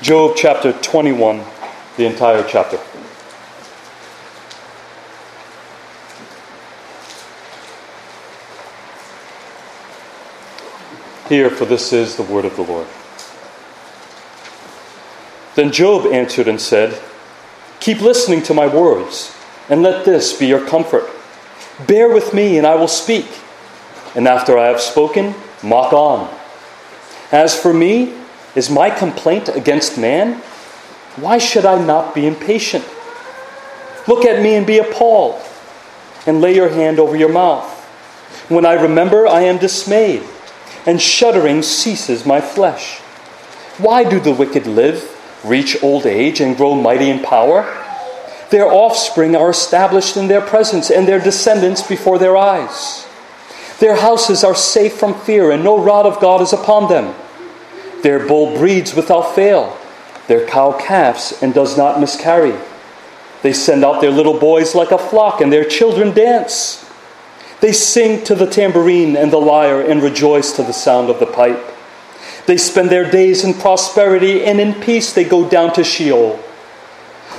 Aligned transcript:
Job 0.00 0.36
chapter 0.36 0.72
21, 0.72 1.42
the 1.96 2.06
entire 2.06 2.44
chapter. 2.44 2.76
Hear, 11.28 11.50
for 11.50 11.64
this 11.64 11.92
is 11.92 12.14
the 12.14 12.22
word 12.22 12.44
of 12.44 12.54
the 12.54 12.62
Lord. 12.62 12.86
Then 15.56 15.72
Job 15.72 16.06
answered 16.12 16.46
and 16.46 16.60
said, 16.60 17.02
Keep 17.80 18.00
listening 18.00 18.44
to 18.44 18.54
my 18.54 18.68
words, 18.68 19.36
and 19.68 19.82
let 19.82 20.04
this 20.04 20.38
be 20.38 20.46
your 20.46 20.64
comfort. 20.64 21.10
Bear 21.88 22.08
with 22.08 22.32
me, 22.32 22.56
and 22.56 22.68
I 22.68 22.76
will 22.76 22.86
speak. 22.86 23.26
And 24.14 24.28
after 24.28 24.56
I 24.56 24.66
have 24.66 24.80
spoken, 24.80 25.34
mock 25.60 25.92
on. 25.92 26.32
As 27.32 27.60
for 27.60 27.74
me, 27.74 28.17
is 28.58 28.68
my 28.68 28.90
complaint 28.90 29.48
against 29.48 29.96
man? 29.96 30.34
Why 31.16 31.38
should 31.38 31.64
I 31.64 31.82
not 31.82 32.14
be 32.14 32.26
impatient? 32.26 32.84
Look 34.06 34.24
at 34.24 34.42
me 34.42 34.54
and 34.54 34.66
be 34.66 34.78
appalled, 34.78 35.40
and 36.26 36.40
lay 36.40 36.54
your 36.54 36.68
hand 36.68 36.98
over 36.98 37.16
your 37.16 37.32
mouth. 37.32 37.74
When 38.50 38.66
I 38.66 38.74
remember, 38.74 39.26
I 39.26 39.42
am 39.42 39.58
dismayed 39.58 40.22
and 40.88 41.02
shuddering 41.02 41.62
ceases 41.62 42.24
my 42.24 42.40
flesh. 42.40 42.98
Why 43.76 44.04
do 44.04 44.18
the 44.18 44.32
wicked 44.32 44.66
live, 44.66 45.04
reach 45.44 45.82
old 45.82 46.06
age, 46.06 46.40
and 46.40 46.56
grow 46.56 46.74
mighty 46.74 47.10
in 47.10 47.22
power? 47.22 47.62
Their 48.48 48.72
offspring 48.72 49.36
are 49.36 49.50
established 49.50 50.16
in 50.16 50.28
their 50.28 50.40
presence, 50.40 50.90
and 50.90 51.06
their 51.06 51.20
descendants 51.20 51.86
before 51.86 52.18
their 52.18 52.38
eyes. 52.38 53.06
Their 53.80 53.96
houses 53.96 54.42
are 54.42 54.54
safe 54.54 54.94
from 54.94 55.12
fear, 55.20 55.50
and 55.50 55.62
no 55.62 55.78
rod 55.78 56.06
of 56.06 56.20
God 56.20 56.40
is 56.40 56.54
upon 56.54 56.88
them. 56.88 57.14
Their 58.02 58.26
bull 58.26 58.56
breeds 58.56 58.94
without 58.94 59.34
fail, 59.34 59.76
their 60.28 60.46
cow 60.46 60.72
calves 60.72 61.38
and 61.42 61.52
does 61.52 61.76
not 61.76 62.00
miscarry. 62.00 62.54
They 63.42 63.52
send 63.52 63.84
out 63.84 64.00
their 64.00 64.10
little 64.10 64.38
boys 64.38 64.74
like 64.74 64.90
a 64.90 64.98
flock, 64.98 65.40
and 65.40 65.52
their 65.52 65.64
children 65.64 66.12
dance. 66.12 66.84
They 67.60 67.72
sing 67.72 68.24
to 68.24 68.34
the 68.34 68.46
tambourine 68.46 69.16
and 69.16 69.32
the 69.32 69.40
lyre 69.40 69.80
and 69.80 70.02
rejoice 70.02 70.52
to 70.52 70.62
the 70.62 70.72
sound 70.72 71.10
of 71.10 71.18
the 71.18 71.26
pipe. 71.26 71.64
They 72.46 72.56
spend 72.56 72.90
their 72.90 73.10
days 73.10 73.44
in 73.44 73.54
prosperity, 73.54 74.44
and 74.44 74.60
in 74.60 74.74
peace 74.74 75.12
they 75.12 75.24
go 75.24 75.48
down 75.48 75.72
to 75.74 75.84
Sheol. 75.84 76.40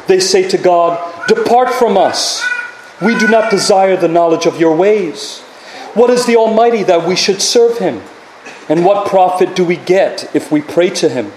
They 0.08 0.20
say 0.20 0.48
to 0.50 0.58
God, 0.58 1.28
Depart 1.28 1.74
from 1.74 1.98
us. 1.98 2.44
We 3.02 3.18
do 3.18 3.28
not 3.28 3.52
desire 3.52 3.96
the 3.96 4.08
knowledge 4.08 4.46
of 4.46 4.60
your 4.60 4.76
ways. 4.76 5.40
What 5.94 6.10
is 6.10 6.26
the 6.26 6.36
Almighty 6.36 6.84
that 6.84 7.08
we 7.08 7.16
should 7.16 7.42
serve 7.42 7.78
him? 7.80 8.02
And 8.70 8.86
what 8.86 9.08
profit 9.08 9.56
do 9.56 9.66
we 9.66 9.76
get 9.76 10.34
if 10.36 10.52
we 10.52 10.62
pray 10.62 10.92
to 10.92 11.10
him? 11.10 11.34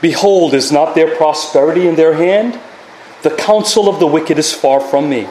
Behold, 0.00 0.54
is 0.54 0.70
not 0.70 0.94
their 0.94 1.14
prosperity 1.16 1.88
in 1.88 1.96
their 1.96 2.14
hand? 2.14 2.60
The 3.22 3.30
counsel 3.30 3.88
of 3.88 3.98
the 3.98 4.06
wicked 4.06 4.38
is 4.38 4.52
far 4.52 4.80
from 4.80 5.10
me. 5.10 5.26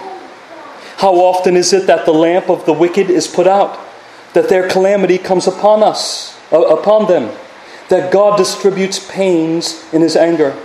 How 0.98 1.16
often 1.16 1.56
is 1.56 1.72
it 1.72 1.88
that 1.88 2.06
the 2.06 2.14
lamp 2.14 2.50
of 2.50 2.66
the 2.66 2.74
wicked 2.74 3.10
is 3.10 3.28
put 3.28 3.48
out, 3.48 3.80
that 4.34 4.50
their 4.50 4.68
calamity 4.68 5.18
comes 5.18 5.48
upon 5.48 5.84
us, 5.84 6.38
uh, 6.52 6.62
upon 6.62 7.08
them, 7.08 7.32
that 7.90 8.12
God 8.12 8.38
distributes 8.38 9.00
pains 9.12 9.86
in 9.94 10.02
his 10.02 10.16
anger, 10.16 10.58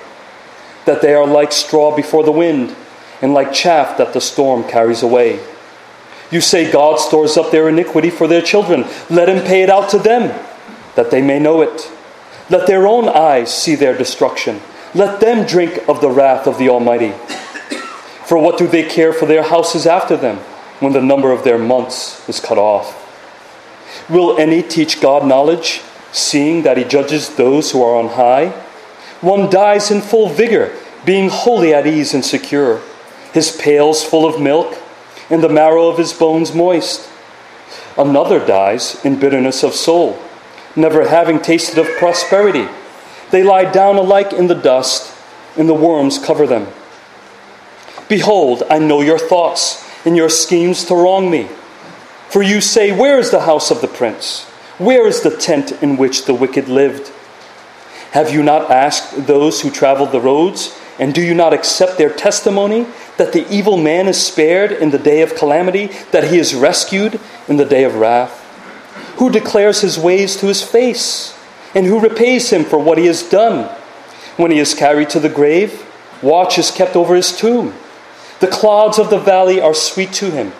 that 0.87 1.03
they 1.03 1.15
are 1.15 1.27
like 1.27 1.53
straw 1.53 1.95
before 1.95 2.25
the 2.25 2.33
wind, 2.33 2.75
and 3.23 3.34
like 3.34 3.53
chaff 3.53 3.98
that 3.98 4.12
the 4.12 4.21
storm 4.21 4.65
carries 4.65 5.03
away. 5.03 5.39
You 6.31 6.41
say 6.41 6.70
God 6.70 7.00
stores 7.00 7.36
up 7.36 7.50
their 7.50 7.69
iniquity 7.69 8.11
for 8.11 8.27
their 8.27 8.42
children. 8.42 8.84
Let 9.09 9.28
him 9.28 9.45
pay 9.45 9.62
it 9.62 9.70
out 9.70 9.91
to 9.91 9.98
them, 9.98 10.39
that 10.95 11.11
they 11.11 11.20
may 11.20 11.39
know 11.39 11.61
it. 11.62 11.91
Let 12.48 12.67
their 12.67 12.87
own 12.87 13.09
eyes 13.09 13.55
see 13.55 13.75
their 13.75 13.97
destruction. 13.97 14.61
Let 14.95 15.20
them 15.20 15.47
drink 15.47 15.89
of 15.89 16.00
the 16.00 16.11
wrath 16.11 16.47
of 16.47 16.59
the 16.59 16.69
Almighty. 16.69 17.12
For 18.27 18.39
what 18.39 18.59
do 18.59 18.67
they 18.69 18.84
care 18.84 19.12
for 19.12 19.27
their 19.27 19.42
houses 19.42 19.87
after 19.87 20.17
them 20.17 20.37
when 20.78 20.92
the 20.92 21.03
number 21.03 21.33
of 21.33 21.42
their 21.42 21.59
months 21.59 22.28
is 22.28 22.41
cut 22.41 22.59
off? 22.59 22.97
Will 24.09 24.38
any 24.38 24.62
teach 24.62 25.00
God 25.00 25.26
knowledge, 25.26 25.82
seeing 26.12 26.62
that 26.62 26.76
he 26.76 26.84
judges 26.84 27.34
those 27.34 27.72
who 27.72 27.82
are 27.82 27.97
on 27.97 28.10
high? 28.10 28.50
One 29.21 29.50
dies 29.50 29.91
in 29.91 30.00
full 30.00 30.28
vigor, 30.28 30.76
being 31.05 31.28
wholly 31.28 31.75
at 31.75 31.87
ease 31.87 32.15
and 32.15 32.25
secure, 32.25 32.81
his 33.32 33.56
pails 33.56 34.05
full 34.05 34.26
of 34.26 34.41
milk, 34.41 34.80
and 35.31 35.43
the 35.43 35.49
marrow 35.49 35.89
of 35.89 35.97
his 35.97 36.13
bones 36.13 36.53
moist. 36.55 37.09
Another 37.97 38.45
dies 38.45 39.03
in 39.05 39.19
bitterness 39.19 39.63
of 39.63 39.75
soul, 39.75 40.19
never 40.77 41.09
having 41.09 41.41
tasted 41.41 41.79
of 41.79 41.87
prosperity. 41.99 42.67
They 43.31 43.43
lie 43.43 43.71
down 43.71 43.97
alike 43.97 44.33
in 44.33 44.49
the 44.49 44.55
dust, 44.55 45.17
and 45.57 45.69
the 45.69 45.75
worms 45.75 46.19
cover 46.19 46.47
them. 46.47 46.67
Behold, 48.09 48.65
I 48.69 48.81
know 48.81 49.01
your 49.01 49.19
thoughts 49.19 49.87
and 50.05 50.17
your 50.17 50.29
schemes 50.29 50.85
to 50.87 50.95
wrong 50.95 51.31
me. 51.31 51.49
For 52.29 52.43
you 52.43 52.61
say, 52.61 52.91
Where 52.91 53.19
is 53.19 53.31
the 53.31 53.43
house 53.43 53.71
of 53.71 53.81
the 53.81 53.89
prince? 53.89 54.45
Where 54.79 55.07
is 55.07 55.23
the 55.23 55.37
tent 55.37 55.73
in 55.83 55.97
which 55.97 56.25
the 56.25 56.35
wicked 56.35 56.69
lived? 56.69 57.12
Have 58.10 58.32
you 58.32 58.43
not 58.43 58.71
asked 58.71 59.26
those 59.26 59.60
who 59.60 59.71
traveled 59.71 60.12
the 60.12 60.21
roads? 60.21 60.76
And 60.98 61.15
do 61.15 61.22
you 61.22 61.34
not 61.34 61.54
accept 61.54 61.97
their 61.97 62.12
testimony 62.12 62.87
that 63.16 63.32
the 63.32 63.48
evil 63.50 63.76
man 63.76 64.09
is 64.09 64.25
spared 64.25 64.72
in 64.72 64.91
the 64.91 64.98
day 64.98 65.22
of 65.22 65.34
calamity, 65.34 65.87
that 66.10 66.25
he 66.25 66.38
is 66.38 66.54
rescued 66.54 67.20
in 67.49 67.56
the 67.56 67.65
day 67.65 67.84
of 67.84 67.94
wrath? 67.94 68.37
Who 69.19 69.31
declares 69.31 69.81
his 69.81 69.99
ways 69.99 70.37
to 70.37 70.47
his 70.47 70.62
face? 70.62 71.38
And 71.75 71.87
who 71.87 72.00
repays 72.00 72.50
him 72.50 72.65
for 72.65 72.78
what 72.78 72.99
he 72.99 73.06
has 73.06 73.22
done? 73.22 73.69
When 74.37 74.50
he 74.50 74.59
is 74.59 74.75
carried 74.75 75.10
to 75.10 75.20
the 75.20 75.28
grave, 75.28 75.87
watch 76.20 76.59
is 76.59 76.70
kept 76.70 76.97
over 76.97 77.15
his 77.15 77.37
tomb. 77.37 77.75
The 78.41 78.49
clouds 78.49 78.99
of 78.99 79.10
the 79.10 79.19
valley 79.19 79.60
are 79.60 79.75
sweet 79.75 80.12
to 80.15 80.31
him. 80.31 80.53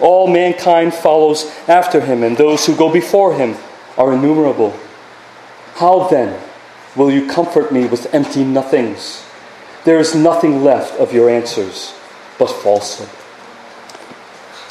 All 0.00 0.28
mankind 0.28 0.92
follows 0.94 1.50
after 1.66 2.02
him, 2.02 2.22
and 2.22 2.36
those 2.36 2.66
who 2.66 2.76
go 2.76 2.92
before 2.92 3.34
him 3.34 3.56
are 3.96 4.12
innumerable. 4.12 4.78
How 5.76 6.08
then 6.08 6.40
will 6.98 7.10
you 7.12 7.26
comfort 7.26 7.72
me 7.72 7.86
with 7.86 8.12
empty 8.12 8.44
nothings? 8.44 9.24
There 9.84 10.00
is 10.00 10.14
nothing 10.14 10.64
left 10.64 10.98
of 10.98 11.14
your 11.14 11.30
answers 11.30 11.94
but 12.38 12.48
falsehood. 12.48 13.08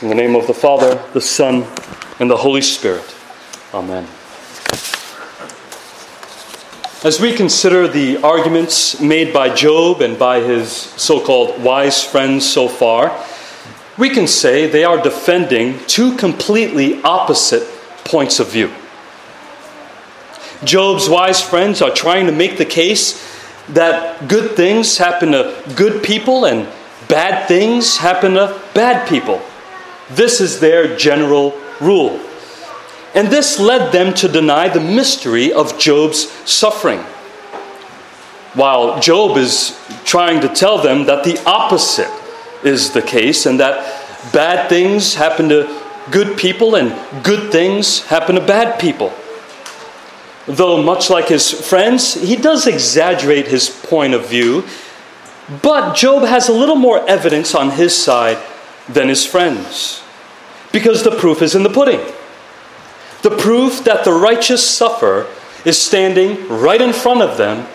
In 0.02 0.10
the 0.10 0.16
name 0.16 0.36
of 0.36 0.46
the 0.46 0.54
Father, 0.54 1.02
the 1.14 1.22
Son, 1.22 1.66
and 2.20 2.30
the 2.30 2.38
Holy 2.38 2.62
Spirit. 2.62 3.16
Amen. 3.74 4.06
As 7.04 7.22
we 7.22 7.34
consider 7.34 7.88
the 7.88 8.18
arguments 8.18 9.00
made 9.00 9.32
by 9.32 9.54
Job 9.54 10.02
and 10.02 10.20
by 10.20 10.42
his 10.42 10.72
so 10.72 11.24
called 11.24 11.64
wise 11.64 12.04
friends 12.04 12.46
so 12.46 12.68
far, 12.68 13.18
we 13.98 14.10
can 14.10 14.28
say 14.28 14.68
they 14.68 14.84
are 14.84 15.02
defending 15.02 15.80
two 15.88 16.16
completely 16.18 17.02
opposite 17.04 17.64
points 18.04 18.40
of 18.40 18.52
view. 18.52 18.72
Job's 20.64 21.08
wise 21.08 21.42
friends 21.42 21.82
are 21.82 21.92
trying 21.92 22.26
to 22.26 22.32
make 22.32 22.58
the 22.58 22.66
case 22.66 23.24
that 23.70 24.28
good 24.28 24.56
things 24.56 24.98
happen 24.98 25.32
to 25.32 25.62
good 25.76 26.04
people 26.04 26.46
and 26.46 26.68
bad 27.08 27.48
things 27.48 27.98
happen 27.98 28.34
to 28.34 28.60
bad 28.74 29.08
people. 29.08 29.42
This 30.10 30.42
is 30.42 30.60
their 30.60 30.96
general 30.98 31.54
rule. 31.80 32.20
And 33.14 33.28
this 33.28 33.60
led 33.60 33.92
them 33.92 34.14
to 34.16 34.28
deny 34.28 34.70
the 34.70 34.80
mystery 34.80 35.52
of 35.52 35.78
Job's 35.78 36.30
suffering. 36.50 37.00
While 38.54 39.00
Job 39.00 39.38
is 39.38 39.80
trying 40.06 40.42
to 40.42 40.50
tell 40.50 40.82
them 40.82 41.06
that 41.06 41.24
the 41.24 41.42
opposite 41.46 42.12
is 42.64 42.92
the 42.92 43.02
case 43.02 43.46
and 43.46 43.60
that 43.60 44.34
bad 44.34 44.70
things 44.70 45.16
happen 45.16 45.50
to 45.50 45.84
good 46.12 46.38
people 46.38 46.76
and 46.76 46.96
good 47.24 47.52
things 47.52 48.06
happen 48.06 48.36
to 48.36 48.42
bad 48.42 48.80
people. 48.80 49.14
Though, 50.48 50.82
much 50.82 51.10
like 51.10 51.28
his 51.28 51.52
friends, 51.52 52.14
he 52.14 52.38
does 52.38 52.68
exaggerate 52.68 53.48
his 53.48 53.70
point 53.70 54.14
of 54.14 54.30
view, 54.30 54.64
but 55.62 55.94
Job 55.94 56.24
has 56.24 56.48
a 56.48 56.54
little 56.54 56.76
more 56.76 57.08
evidence 57.08 57.54
on 57.54 57.72
his 57.72 57.96
side 57.96 58.38
than 58.88 59.10
his 59.10 59.26
friends 59.26 60.02
because 60.72 61.04
the 61.04 61.12
proof 61.12 61.42
is 61.42 61.54
in 61.54 61.64
the 61.64 61.70
pudding. 61.70 62.00
The 63.24 63.32
proof 63.32 63.84
that 63.84 64.06
the 64.06 64.14
righteous 64.14 64.66
suffer 64.70 65.28
is 65.66 65.78
standing 65.82 66.48
right 66.48 66.82
in 66.82 66.94
front 66.94 67.22
of 67.22 67.38
them 67.38 67.68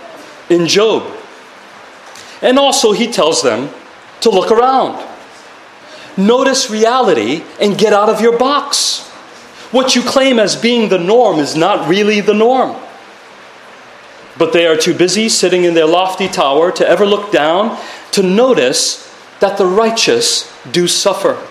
in 0.49 0.67
Job. 0.67 1.03
And 2.41 2.59
also, 2.59 2.93
he 2.93 3.11
tells 3.11 3.43
them 3.43 3.71
to 4.21 4.31
look 4.31 4.51
around. 4.51 5.07
Notice 6.17 6.71
reality 6.71 7.43
and 7.61 7.77
get 7.77 7.93
out 7.93 8.09
of 8.09 8.21
your 8.21 8.39
box. 8.39 9.12
What 9.73 9.97
you 9.97 10.03
claim 10.03 10.39
as 10.39 10.55
being 10.55 10.89
the 10.89 10.99
norm 10.99 11.39
is 11.39 11.57
not 11.57 11.89
really 11.89 12.21
the 12.21 12.35
norm. 12.35 12.77
But 14.39 14.53
they 14.53 14.67
are 14.67 14.77
too 14.77 14.95
busy 14.95 15.29
sitting 15.29 15.65
in 15.65 15.75
their 15.75 15.87
lofty 15.87 16.29
tower 16.29 16.71
to 16.73 16.89
ever 16.89 17.05
look 17.05 17.33
down 17.33 17.79
to 18.13 18.23
notice 18.23 19.13
that 19.41 19.59
the 19.59 19.67
righteous 19.67 20.51
do 20.71 20.87
suffer. 20.87 21.45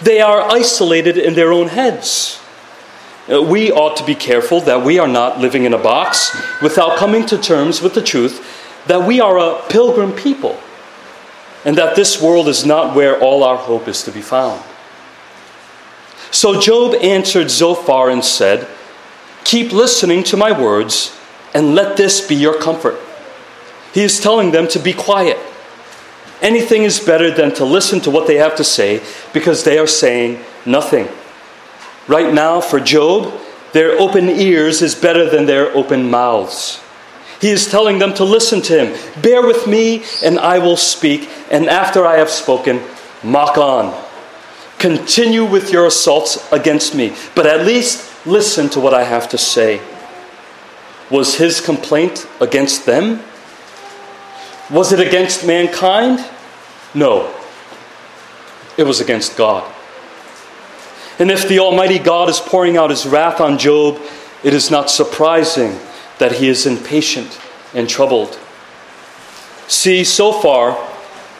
They 0.00 0.20
are 0.20 0.40
isolated 0.40 1.18
in 1.18 1.34
their 1.34 1.52
own 1.52 1.68
heads 1.68 2.42
uh, 3.30 3.40
we 3.40 3.70
ought 3.70 3.96
to 3.96 4.04
be 4.04 4.14
careful 4.14 4.60
that 4.60 4.84
we 4.84 4.98
are 4.98 5.08
not 5.08 5.38
living 5.38 5.64
in 5.64 5.72
a 5.72 5.78
box 5.78 6.36
without 6.60 6.96
coming 6.96 7.24
to 7.26 7.38
terms 7.38 7.80
with 7.80 7.94
the 7.94 8.02
truth 8.02 8.44
that 8.86 9.06
we 9.06 9.20
are 9.20 9.38
a 9.38 9.62
pilgrim 9.68 10.12
people 10.12 10.58
and 11.64 11.76
that 11.78 11.94
this 11.94 12.20
world 12.20 12.48
is 12.48 12.66
not 12.66 12.96
where 12.96 13.18
all 13.20 13.44
our 13.44 13.56
hope 13.56 13.86
is 13.86 14.02
to 14.02 14.10
be 14.10 14.20
found. 14.20 14.60
So 16.32 16.58
Job 16.58 16.94
answered 16.94 17.50
Zophar 17.50 18.10
and 18.10 18.24
said, 18.24 18.66
Keep 19.44 19.70
listening 19.70 20.24
to 20.24 20.36
my 20.36 20.50
words, 20.50 21.16
and 21.54 21.74
let 21.74 21.96
this 21.98 22.26
be 22.26 22.34
your 22.34 22.58
comfort. 22.58 22.98
He 23.92 24.02
is 24.02 24.18
telling 24.18 24.50
them 24.50 24.66
to 24.68 24.78
be 24.78 24.94
quiet. 24.94 25.38
Anything 26.40 26.84
is 26.84 26.98
better 26.98 27.30
than 27.30 27.54
to 27.54 27.64
listen 27.66 28.00
to 28.00 28.10
what 28.10 28.26
they 28.26 28.36
have 28.36 28.56
to 28.56 28.64
say 28.64 29.02
because 29.34 29.62
they 29.62 29.78
are 29.78 29.86
saying 29.86 30.42
nothing. 30.64 31.06
Right 32.08 32.32
now, 32.32 32.62
for 32.62 32.80
Job, 32.80 33.32
their 33.72 33.98
open 33.98 34.28
ears 34.30 34.80
is 34.80 34.94
better 34.94 35.28
than 35.28 35.44
their 35.44 35.68
open 35.76 36.10
mouths. 36.10 36.82
He 37.42 37.50
is 37.50 37.70
telling 37.70 37.98
them 37.98 38.14
to 38.14 38.24
listen 38.24 38.62
to 38.62 38.86
him. 38.86 39.22
Bear 39.22 39.46
with 39.46 39.66
me, 39.66 40.04
and 40.24 40.38
I 40.38 40.60
will 40.60 40.76
speak. 40.78 41.28
And 41.50 41.68
after 41.68 42.06
I 42.06 42.16
have 42.16 42.30
spoken, 42.30 42.80
mock 43.22 43.58
on. 43.58 43.92
Continue 44.82 45.44
with 45.44 45.70
your 45.70 45.86
assaults 45.86 46.50
against 46.50 46.92
me, 46.92 47.14
but 47.36 47.46
at 47.46 47.64
least 47.64 48.26
listen 48.26 48.68
to 48.70 48.80
what 48.80 48.92
I 48.92 49.04
have 49.04 49.28
to 49.28 49.38
say. 49.38 49.80
Was 51.08 51.36
his 51.36 51.60
complaint 51.60 52.26
against 52.40 52.84
them? 52.84 53.22
Was 54.72 54.92
it 54.92 54.98
against 54.98 55.46
mankind? 55.46 56.18
No. 56.94 57.32
It 58.76 58.82
was 58.82 59.00
against 59.00 59.36
God. 59.36 59.72
And 61.16 61.30
if 61.30 61.46
the 61.46 61.60
Almighty 61.60 62.00
God 62.00 62.28
is 62.28 62.40
pouring 62.40 62.76
out 62.76 62.90
his 62.90 63.06
wrath 63.06 63.40
on 63.40 63.58
Job, 63.58 64.00
it 64.42 64.52
is 64.52 64.68
not 64.68 64.90
surprising 64.90 65.78
that 66.18 66.32
he 66.32 66.48
is 66.48 66.66
impatient 66.66 67.40
and 67.72 67.88
troubled. 67.88 68.36
See, 69.68 70.02
so 70.02 70.32
far, 70.32 70.91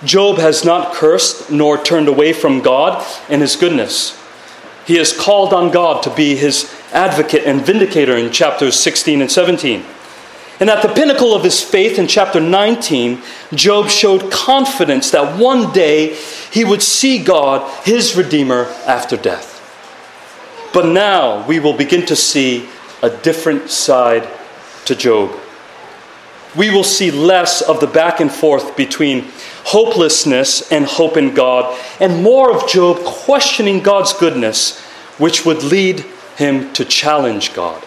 Job 0.05 0.39
has 0.39 0.65
not 0.65 0.95
cursed 0.95 1.51
nor 1.51 1.79
turned 1.79 2.09
away 2.09 2.33
from 2.33 2.61
God 2.61 3.07
and 3.29 3.41
his 3.41 3.57
goodness. 3.57 4.19
He 4.87 4.97
has 4.97 5.17
called 5.17 5.53
on 5.53 5.71
God 5.71 6.03
to 6.03 6.15
be 6.15 6.35
his 6.35 6.73
advocate 6.93 7.45
and 7.45 7.65
vindicator 7.65 8.17
in 8.17 8.33
chapters 8.33 8.79
16 8.79 9.21
and 9.21 9.31
17. 9.31 9.85
And 10.61 10.71
at 10.71 10.83
the 10.83 10.93
pinnacle 10.95 11.35
of 11.35 11.45
his 11.45 11.63
faith 11.63 11.99
in 11.99 12.07
chapter 12.07 12.41
19, 12.41 13.21
Job 13.55 13.89
showed 13.89 14.31
confidence 14.31 15.11
that 15.11 15.39
one 15.39 15.73
day 15.73 16.15
he 16.53 16.65
would 16.65 16.83
see 16.83 17.23
God, 17.23 17.69
his 17.85 18.17
Redeemer, 18.17 18.67
after 18.87 19.17
death. 19.17 19.51
But 20.73 20.87
now 20.87 21.47
we 21.47 21.59
will 21.59 21.77
begin 21.77 22.07
to 22.07 22.17
see 22.17 22.69
a 23.03 23.11
different 23.11 23.71
side 23.71 24.29
to 24.85 24.95
Job. 24.95 25.37
We 26.57 26.71
will 26.71 26.85
see 26.85 27.11
less 27.11 27.63
of 27.63 27.81
the 27.81 27.87
back 27.87 28.21
and 28.21 28.31
forth 28.31 28.77
between 28.77 29.29
hopelessness 29.65 30.71
and 30.73 30.85
hope 30.85 31.17
in 31.17 31.35
God, 31.35 31.79
and 32.01 32.23
more 32.23 32.55
of 32.55 32.69
Job 32.69 32.99
questioning 33.05 33.81
God's 33.81 34.13
goodness, 34.13 34.81
which 35.19 35.45
would 35.45 35.63
lead 35.63 36.05
him 36.37 36.73
to 36.73 36.85
challenge 36.85 37.55
God. 37.55 37.85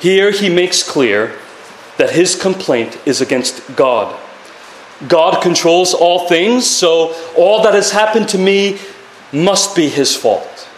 Here 0.00 0.30
he 0.30 0.48
makes 0.48 0.88
clear 0.88 1.38
that 1.96 2.10
his 2.10 2.40
complaint 2.40 2.98
is 3.04 3.20
against 3.20 3.76
God. 3.76 4.18
God 5.06 5.42
controls 5.42 5.94
all 5.94 6.28
things, 6.28 6.68
so 6.68 7.14
all 7.36 7.62
that 7.62 7.74
has 7.74 7.90
happened 7.90 8.28
to 8.30 8.38
me 8.38 8.78
must 9.32 9.76
be 9.76 9.88
his 9.88 10.16
fault. 10.16 10.68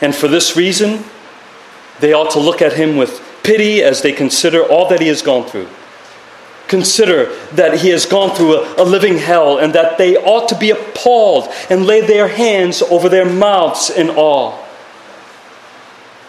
And 0.00 0.14
for 0.14 0.28
this 0.28 0.56
reason, 0.56 1.04
they 2.00 2.12
ought 2.12 2.30
to 2.32 2.40
look 2.40 2.62
at 2.62 2.74
him 2.74 2.96
with 2.96 3.22
pity 3.42 3.82
as 3.82 4.02
they 4.02 4.12
consider 4.12 4.62
all 4.62 4.88
that 4.88 5.00
he 5.00 5.08
has 5.08 5.22
gone 5.22 5.48
through. 5.48 5.68
Consider 6.68 7.32
that 7.52 7.80
he 7.80 7.90
has 7.90 8.06
gone 8.06 8.34
through 8.34 8.56
a, 8.56 8.82
a, 8.82 8.84
living 8.84 9.18
hell 9.18 9.58
and 9.58 9.72
that 9.74 9.98
they 9.98 10.16
ought 10.16 10.48
to 10.48 10.58
be 10.58 10.70
appalled 10.70 11.48
and 11.70 11.86
lay 11.86 12.00
their 12.00 12.26
hands 12.26 12.82
over 12.82 13.08
their 13.08 13.24
mouths 13.24 13.88
in 13.90 14.10
awe. 14.10 14.64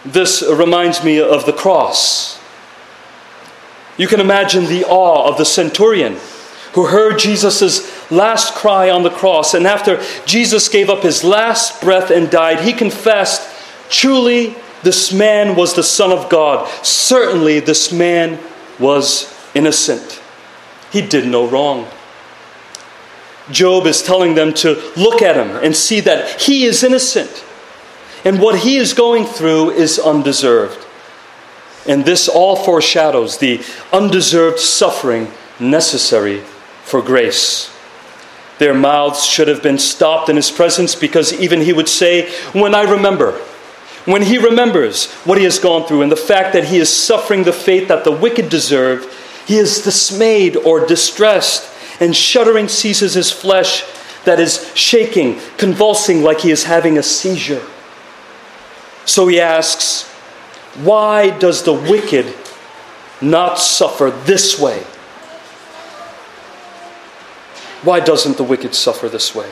This 0.04 0.42
reminds 0.42 1.02
me 1.02 1.20
of 1.20 1.44
the 1.44 1.52
cross. 1.52 2.40
You 3.96 4.06
can 4.06 4.20
imagine 4.20 4.66
the 4.66 4.84
awe 4.84 5.28
of 5.28 5.38
the 5.38 5.44
centurion 5.44 6.18
who 6.74 6.86
heard 6.86 7.18
Jesus' 7.18 8.10
last 8.10 8.54
cry 8.54 8.90
on 8.90 9.02
the 9.02 9.10
cross, 9.10 9.54
and 9.54 9.66
after 9.66 10.00
Jesus 10.24 10.68
gave 10.68 10.88
up 10.88 11.02
his 11.02 11.24
last 11.24 11.80
breath 11.80 12.10
and 12.10 12.30
died, 12.30 12.60
he 12.60 12.72
confessed, 12.72 13.48
Truly, 13.90 14.54
this 14.82 15.12
man 15.12 15.56
was 15.56 15.74
the 15.74 15.82
Son 15.82 16.12
of 16.12 16.28
God. 16.28 16.68
Certainly, 16.84 17.60
this 17.60 17.90
man 17.90 18.38
was 18.78 19.34
innocent. 19.54 20.22
He 20.90 21.02
did 21.02 21.26
no 21.26 21.46
wrong. 21.46 21.88
Job 23.50 23.86
is 23.86 24.02
telling 24.02 24.34
them 24.34 24.52
to 24.54 24.92
look 24.96 25.22
at 25.22 25.36
him 25.36 25.56
and 25.62 25.74
see 25.76 26.00
that 26.00 26.42
he 26.42 26.64
is 26.64 26.82
innocent. 26.82 27.44
And 28.24 28.40
what 28.40 28.60
he 28.60 28.76
is 28.76 28.92
going 28.92 29.24
through 29.24 29.70
is 29.70 29.98
undeserved. 29.98 30.86
And 31.86 32.04
this 32.04 32.28
all 32.28 32.56
foreshadows 32.56 33.38
the 33.38 33.62
undeserved 33.92 34.58
suffering 34.58 35.32
necessary 35.58 36.40
for 36.84 37.00
grace. 37.00 37.74
Their 38.58 38.74
mouths 38.74 39.24
should 39.24 39.48
have 39.48 39.62
been 39.62 39.78
stopped 39.78 40.28
in 40.28 40.36
his 40.36 40.50
presence 40.50 40.94
because 40.94 41.32
even 41.32 41.60
he 41.60 41.72
would 41.72 41.88
say, 41.88 42.30
When 42.52 42.74
I 42.74 42.82
remember, 42.82 43.32
when 44.04 44.22
he 44.22 44.36
remembers 44.36 45.10
what 45.24 45.38
he 45.38 45.44
has 45.44 45.58
gone 45.58 45.86
through 45.86 46.02
and 46.02 46.10
the 46.10 46.16
fact 46.16 46.52
that 46.54 46.64
he 46.64 46.78
is 46.78 46.92
suffering 46.92 47.44
the 47.44 47.52
fate 47.52 47.88
that 47.88 48.04
the 48.04 48.12
wicked 48.12 48.48
deserve, 48.48 49.06
he 49.48 49.56
is 49.56 49.80
dismayed 49.80 50.56
or 50.56 50.84
distressed, 50.84 51.72
and 52.00 52.14
shuddering 52.14 52.68
seizes 52.68 53.14
his 53.14 53.32
flesh 53.32 53.82
that 54.26 54.38
is 54.38 54.70
shaking, 54.74 55.40
convulsing 55.56 56.22
like 56.22 56.42
he 56.42 56.50
is 56.50 56.64
having 56.64 56.98
a 56.98 57.02
seizure. 57.02 57.64
So 59.06 59.26
he 59.26 59.40
asks, 59.40 60.06
Why 60.84 61.30
does 61.30 61.62
the 61.62 61.72
wicked 61.72 62.34
not 63.22 63.58
suffer 63.58 64.10
this 64.10 64.60
way? 64.60 64.80
Why 67.82 68.00
doesn't 68.00 68.36
the 68.36 68.44
wicked 68.44 68.74
suffer 68.74 69.08
this 69.08 69.34
way? 69.34 69.50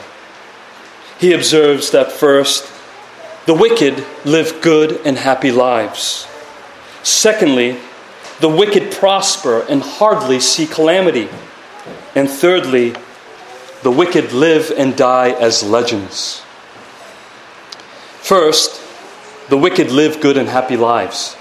He 1.19 1.33
observes 1.33 1.89
that 1.89 2.11
first, 2.11 2.71
the 3.47 3.55
wicked 3.55 4.05
live 4.25 4.61
good 4.61 5.01
and 5.03 5.17
happy 5.17 5.51
lives. 5.51 6.27
Secondly, 7.01 7.79
the 8.39 8.49
wicked 8.49 8.91
prosper 8.91 9.61
and 9.67 9.81
hardly 9.81 10.39
see 10.39 10.67
calamity. 10.67 11.29
And 12.15 12.29
thirdly, 12.29 12.95
the 13.83 13.91
wicked 13.91 14.31
live 14.31 14.71
and 14.75 14.95
die 14.95 15.31
as 15.31 15.63
legends. 15.63 16.41
First, 18.21 18.81
the 19.49 19.57
wicked 19.57 19.91
live 19.91 20.19
good 20.19 20.37
and 20.37 20.49
happy 20.49 20.77
lives. 20.77 21.35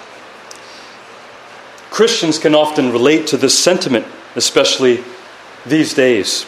Christians 1.90 2.38
can 2.38 2.54
often 2.54 2.92
relate 2.92 3.26
to 3.28 3.36
this 3.36 3.58
sentiment, 3.58 4.06
especially 4.34 5.02
these 5.64 5.94
days, 5.94 6.46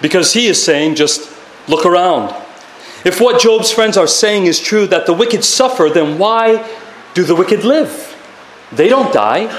because 0.00 0.34
he 0.34 0.46
is 0.46 0.62
saying, 0.62 0.94
just 0.94 1.34
look 1.66 1.84
around. 1.84 2.34
If 3.04 3.20
what 3.20 3.40
Job's 3.40 3.72
friends 3.72 3.96
are 3.96 4.06
saying 4.06 4.46
is 4.46 4.60
true, 4.60 4.86
that 4.86 5.06
the 5.06 5.14
wicked 5.14 5.44
suffer, 5.44 5.88
then 5.88 6.18
why 6.18 6.64
do 7.14 7.24
the 7.24 7.34
wicked 7.34 7.64
live? 7.64 8.14
They 8.70 8.88
don't 8.88 9.12
die, 9.12 9.50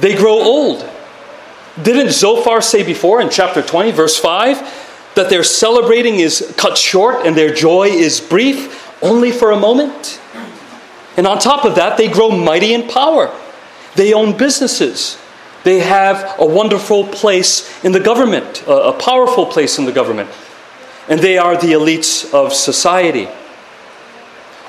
they 0.00 0.14
grow 0.14 0.40
old. 0.40 0.88
Didn't 1.82 2.12
Zophar 2.12 2.60
say 2.60 2.82
before 2.82 3.20
in 3.20 3.30
chapter 3.30 3.62
20, 3.62 3.92
verse 3.92 4.18
5, 4.18 5.12
that 5.14 5.30
their 5.30 5.42
celebrating 5.42 6.16
is 6.16 6.52
cut 6.56 6.76
short 6.76 7.26
and 7.26 7.36
their 7.36 7.52
joy 7.52 7.88
is 7.88 8.20
brief, 8.20 8.88
only 9.02 9.30
for 9.30 9.50
a 9.50 9.58
moment? 9.58 10.20
And 11.16 11.26
on 11.26 11.38
top 11.38 11.64
of 11.64 11.76
that, 11.76 11.96
they 11.96 12.08
grow 12.08 12.30
mighty 12.30 12.74
in 12.74 12.88
power. 12.88 13.34
They 13.94 14.12
own 14.12 14.36
businesses. 14.36 15.18
They 15.64 15.80
have 15.80 16.36
a 16.38 16.46
wonderful 16.46 17.06
place 17.06 17.84
in 17.84 17.92
the 17.92 18.00
government, 18.00 18.64
a 18.66 18.92
powerful 18.92 19.46
place 19.46 19.78
in 19.78 19.84
the 19.84 19.92
government 19.92 20.30
and 21.10 21.20
they 21.20 21.36
are 21.36 21.56
the 21.56 21.72
elites 21.72 22.32
of 22.32 22.54
society. 22.54 23.28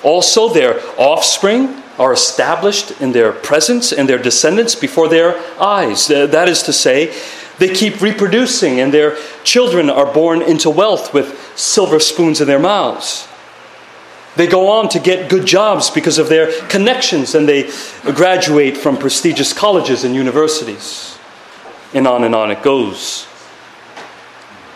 Also, 0.04 0.50
their 0.50 0.82
offspring 0.98 1.81
are 2.02 2.12
established 2.12 3.00
in 3.00 3.12
their 3.12 3.32
presence 3.32 3.94
and 3.94 4.10
their 4.10 4.18
descendants 4.18 4.74
before 4.74 5.08
their 5.08 5.40
eyes. 5.62 6.08
That 6.08 6.50
is 6.50 6.64
to 6.64 6.74
say, 6.74 7.16
they 7.60 7.72
keep 7.74 8.02
reproducing, 8.02 8.80
and 8.80 8.92
their 8.92 9.18
children 9.44 9.88
are 9.90 10.12
born 10.12 10.42
into 10.42 10.70
wealth 10.70 11.14
with 11.14 11.38
silver 11.56 12.00
spoons 12.00 12.42
in 12.42 12.48
their 12.48 12.60
mouths. 12.60 13.28
They 14.36 14.48
go 14.48 14.70
on 14.70 14.90
to 14.90 15.00
get 15.00 15.30
good 15.30 15.46
jobs 15.46 15.92
because 15.92 16.18
of 16.18 16.28
their 16.28 16.52
connections, 16.70 17.36
and 17.36 17.48
they 17.48 17.70
graduate 18.02 18.78
from 18.78 18.98
prestigious 18.98 19.54
colleges 19.54 20.04
and 20.04 20.16
universities. 20.16 21.20
And 21.94 22.08
on 22.08 22.24
and 22.24 22.34
on 22.34 22.50
it 22.50 22.64
goes. 22.64 23.28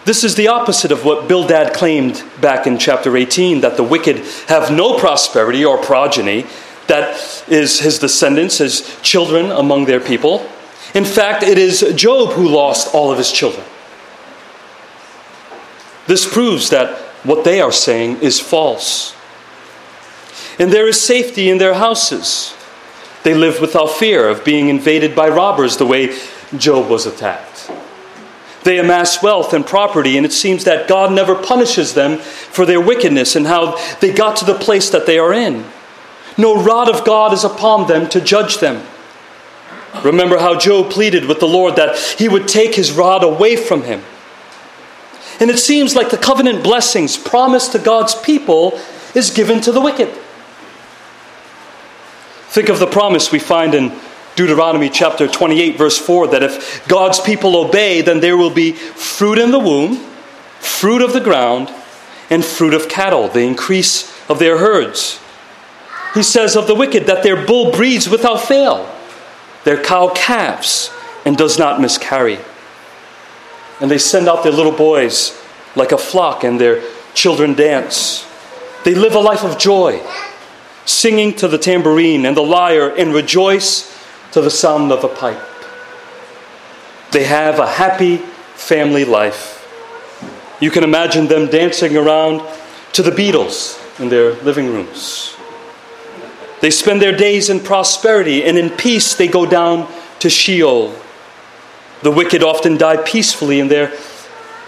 This 0.03 0.24
is 0.24 0.36
the 0.36 0.50
opposite 0.50 0.91
of 0.91 1.03
what 1.03 1.27
Bildad 1.27 1.74
claimed 1.74 2.24
back 2.39 2.67
in 2.67 2.77
chapter 2.77 3.17
18 3.17 3.62
that 3.62 3.77
the 3.77 3.84
wicked 3.84 4.17
have 4.48 4.70
no 4.72 5.00
prosperity 5.00 5.65
or 5.65 5.79
progeny, 5.79 6.46
that 6.88 7.44
is 7.48 7.80
his 7.80 8.00
descendants, 8.00 8.60
his 8.60 8.98
children 9.01 9.51
among 9.51 9.86
their 9.86 10.00
people. 10.00 10.50
In 10.94 11.06
fact, 11.06 11.44
it 11.44 11.58
is 11.58 11.94
Job 11.96 12.34
who 12.34 12.48
lost 12.48 12.94
all 12.94 13.12
of 13.12 13.18
his 13.18 13.32
children. 13.32 13.65
This 16.08 16.32
proves 16.32 16.70
that 16.70 16.98
what 17.24 17.44
they 17.44 17.60
are 17.60 17.72
saying 17.72 18.22
is 18.22 18.39
false. 18.39 19.15
And 20.60 20.72
there 20.72 20.88
is 20.88 21.01
safety 21.01 21.50
in 21.50 21.58
their 21.58 21.74
houses. 21.74 22.56
They 23.24 23.34
live 23.34 23.60
without 23.60 23.88
fear 23.88 24.30
of 24.30 24.46
being 24.46 24.70
invaded 24.70 25.15
by 25.15 25.30
robbers 25.30 25.77
the 25.77 25.86
way 25.86 26.15
Job 26.56 26.89
was 26.89 27.06
attacked. 27.06 27.72
They 28.63 28.80
amass 28.80 29.22
wealth 29.22 29.54
and 29.54 29.65
property, 29.65 30.18
and 30.18 30.25
it 30.25 30.34
seems 30.34 30.63
that 30.63 30.88
God 30.88 31.12
never 31.12 31.36
punishes 31.36 31.94
them 31.94 32.18
for 32.18 32.65
their 32.65 32.82
wickedness 32.82 33.36
and 33.36 33.48
how 33.48 33.77
they 33.98 34.12
got 34.12 34.38
to 34.38 34.46
the 34.46 34.56
place 34.56 34.89
that 34.92 35.06
they 35.06 35.20
are 35.20 35.34
in. 35.34 35.65
No 36.38 36.62
rod 36.62 36.89
of 36.89 37.06
God 37.06 37.34
is 37.34 37.44
upon 37.44 37.88
them 37.88 38.10
to 38.10 38.22
judge 38.22 38.58
them. 38.60 38.86
Remember 40.04 40.38
how 40.38 40.60
Job 40.60 40.92
pleaded 40.92 41.25
with 41.25 41.39
the 41.39 41.48
Lord 41.48 41.77
that 41.77 41.98
he 41.98 42.27
would 42.27 42.48
take 42.48 42.75
his 42.75 42.92
rod 42.92 43.24
away 43.24 43.56
from 43.56 43.84
him. 43.84 44.04
And 45.39 45.50
it 45.50 45.60
seems 45.60 45.96
like 45.96 46.10
the 46.10 46.18
covenant 46.18 46.63
blessings 46.63 47.18
promised 47.18 47.72
to 47.74 47.80
God's 47.80 48.15
people 48.15 48.80
is 49.13 49.32
given 49.32 49.62
to 49.62 49.72
the 49.72 49.82
wicked. 49.82 50.10
Think 52.50 52.70
of 52.70 52.80
the 52.80 52.88
promise 52.88 53.32
we 53.32 53.39
find 53.39 53.74
in 53.74 53.94
Deuteronomy 54.36 54.89
chapter 54.89 55.27
28, 55.27 55.77
verse 55.77 55.98
4 55.98 56.27
that 56.27 56.44
if 56.44 56.86
God's 56.88 57.20
people 57.20 57.56
obey, 57.58 58.01
then 58.01 58.20
there 58.20 58.38
will 58.38 58.54
be 58.54 58.74
fruit 58.74 59.38
in 59.38 59.51
the 59.51 59.60
womb, 59.60 59.98
fruit 60.60 61.01
of 61.01 61.13
the 61.13 61.22
ground, 61.22 61.74
and 62.30 62.44
fruit 62.44 62.74
of 62.74 62.89
cattle, 62.89 63.27
the 63.27 63.42
increase 63.42 64.12
of 64.30 64.39
their 64.39 64.58
herds. 64.58 65.20
He 66.15 66.24
says 66.24 66.55
of 66.55 66.65
the 66.65 66.74
wicked 66.74 67.07
that 67.07 67.24
their 67.24 67.45
bull 67.45 67.72
breeds 67.72 68.10
without 68.10 68.38
fail, 68.38 68.89
their 69.65 69.81
cow 69.81 70.13
calves, 70.15 70.89
and 71.25 71.38
does 71.38 71.60
not 71.60 71.81
miscarry. 71.81 72.39
And 73.81 73.91
they 73.91 73.98
send 73.98 74.29
out 74.29 74.41
their 74.41 74.53
little 74.53 74.72
boys 74.72 75.38
like 75.75 75.91
a 75.91 75.98
flock, 75.98 76.45
and 76.45 76.60
their 76.60 76.81
children 77.13 77.53
dance. 77.53 78.25
They 78.86 78.95
live 78.95 79.13
a 79.13 79.19
life 79.19 79.43
of 79.43 79.57
joy, 79.57 80.01
singing 80.86 81.34
to 81.34 81.50
the 81.50 81.57
tambourine 81.57 82.25
and 82.25 82.38
the 82.38 82.41
lyre, 82.41 82.95
and 82.95 83.13
rejoice 83.13 83.93
to 84.31 84.39
the 84.39 84.50
sound 84.50 84.93
of 84.93 85.03
a 85.03 85.10
pipe. 85.10 85.41
They 87.12 87.25
have 87.25 87.60
a 87.60 87.67
happy 87.67 88.17
family 88.55 89.03
life. 89.03 89.51
You 90.62 90.72
can 90.72 90.86
imagine 90.86 91.27
them 91.27 91.48
dancing 91.48 91.98
around 91.98 92.41
to 92.93 93.03
the 93.03 93.12
Beatles 93.12 93.77
in 94.00 94.07
their 94.07 94.34
living 94.43 94.67
rooms. 94.67 95.36
They 96.62 96.71
spend 96.71 97.01
their 97.01 97.15
days 97.15 97.50
in 97.50 97.59
prosperity, 97.59 98.43
and 98.43 98.57
in 98.57 98.69
peace 98.69 99.13
they 99.13 99.27
go 99.27 99.45
down 99.45 99.91
to 100.19 100.29
Sheol. 100.29 100.95
The 102.01 102.12
wicked 102.12 102.43
often 102.43 102.77
die 102.77 102.97
peacefully 102.97 103.59
in 103.59 103.67
their, 103.67 103.91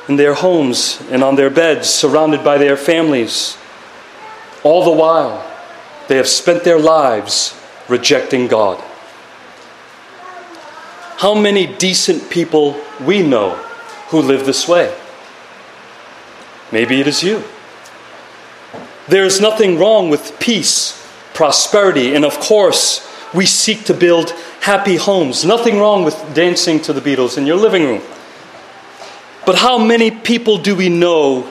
in 0.08 0.16
their 0.16 0.34
homes 0.34 1.02
and 1.10 1.24
on 1.24 1.36
their 1.36 1.50
beds, 1.50 1.90
surrounded 1.90 2.44
by 2.44 2.58
their 2.58 2.78
families. 2.78 3.58
All 4.64 4.84
the 4.84 4.92
while, 4.92 5.46
they 6.08 6.18
have 6.18 6.28
spent 6.28 6.64
their 6.64 6.80
lives 6.80 7.60
rejecting 7.88 8.48
God. 8.48 8.84
How 11.18 11.34
many 11.34 11.66
decent 11.66 12.30
people 12.30 12.80
we 13.02 13.24
know 13.24 13.56
who 14.10 14.22
live 14.22 14.46
this 14.46 14.68
way? 14.68 14.96
Maybe 16.72 17.00
it 17.00 17.08
is 17.08 17.24
you. 17.24 17.44
There 19.08 19.24
is 19.24 19.40
nothing 19.40 19.80
wrong 19.80 20.10
with 20.10 20.40
peace 20.40 21.07
prosperity. 21.38 22.16
And 22.16 22.26
of 22.26 22.40
course, 22.40 23.08
we 23.32 23.46
seek 23.46 23.84
to 23.86 23.94
build 23.94 24.32
happy 24.60 24.96
homes. 24.96 25.46
Nothing 25.46 25.78
wrong 25.78 26.04
with 26.04 26.16
dancing 26.34 26.82
to 26.82 26.94
the 26.94 27.00
Beatles 27.00 27.38
in 27.38 27.46
your 27.46 27.58
living 27.58 27.84
room. 27.84 28.02
But 29.46 29.56
how 29.56 29.78
many 29.78 30.10
people 30.10 30.58
do 30.58 30.76
we 30.76 30.90
know 30.90 31.44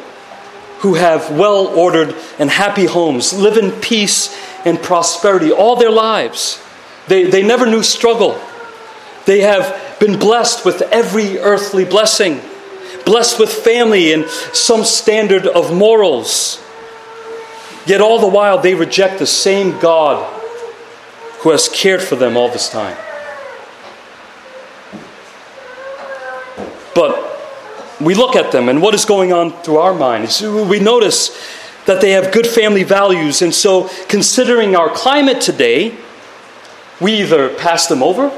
who 0.80 0.94
have 0.94 1.30
well 1.30 1.68
ordered 1.68 2.16
and 2.40 2.50
happy 2.50 2.86
homes, 2.86 3.32
live 3.32 3.56
in 3.56 3.70
peace 3.80 4.36
and 4.64 4.82
prosperity 4.82 5.52
all 5.52 5.76
their 5.76 5.92
lives? 5.92 6.60
They, 7.06 7.30
they 7.30 7.44
never 7.44 7.64
knew 7.64 7.84
struggle. 7.84 8.40
They 9.24 9.42
have 9.42 10.00
been 10.00 10.18
blessed 10.18 10.64
with 10.64 10.82
every 10.82 11.38
earthly 11.38 11.84
blessing, 11.84 12.40
blessed 13.04 13.38
with 13.38 13.52
family 13.52 14.12
and 14.12 14.26
some 14.52 14.82
standard 14.82 15.46
of 15.46 15.72
morals. 15.72 16.60
Yet 17.86 18.00
all 18.00 18.18
the 18.18 18.26
while, 18.26 18.58
they 18.58 18.74
reject 18.74 19.18
the 19.18 19.26
same 19.26 19.78
God 19.78 20.32
who 21.40 21.50
has 21.50 21.68
cared 21.68 22.02
for 22.02 22.16
them 22.16 22.36
all 22.36 22.48
this 22.48 22.68
time. 22.68 22.96
But 26.94 27.22
we 28.00 28.14
look 28.14 28.34
at 28.34 28.50
them, 28.52 28.68
and 28.68 28.82
what 28.82 28.94
is 28.94 29.04
going 29.04 29.32
on 29.32 29.52
through 29.62 29.76
our 29.76 29.94
minds? 29.94 30.42
We 30.42 30.80
notice 30.80 31.38
that 31.84 32.00
they 32.00 32.10
have 32.12 32.32
good 32.32 32.46
family 32.46 32.82
values, 32.82 33.42
and 33.42 33.54
so 33.54 33.88
considering 34.08 34.74
our 34.74 34.88
climate 34.88 35.40
today, 35.40 35.96
we 37.00 37.20
either 37.20 37.54
pass 37.54 37.86
them 37.86 38.02
over 38.02 38.36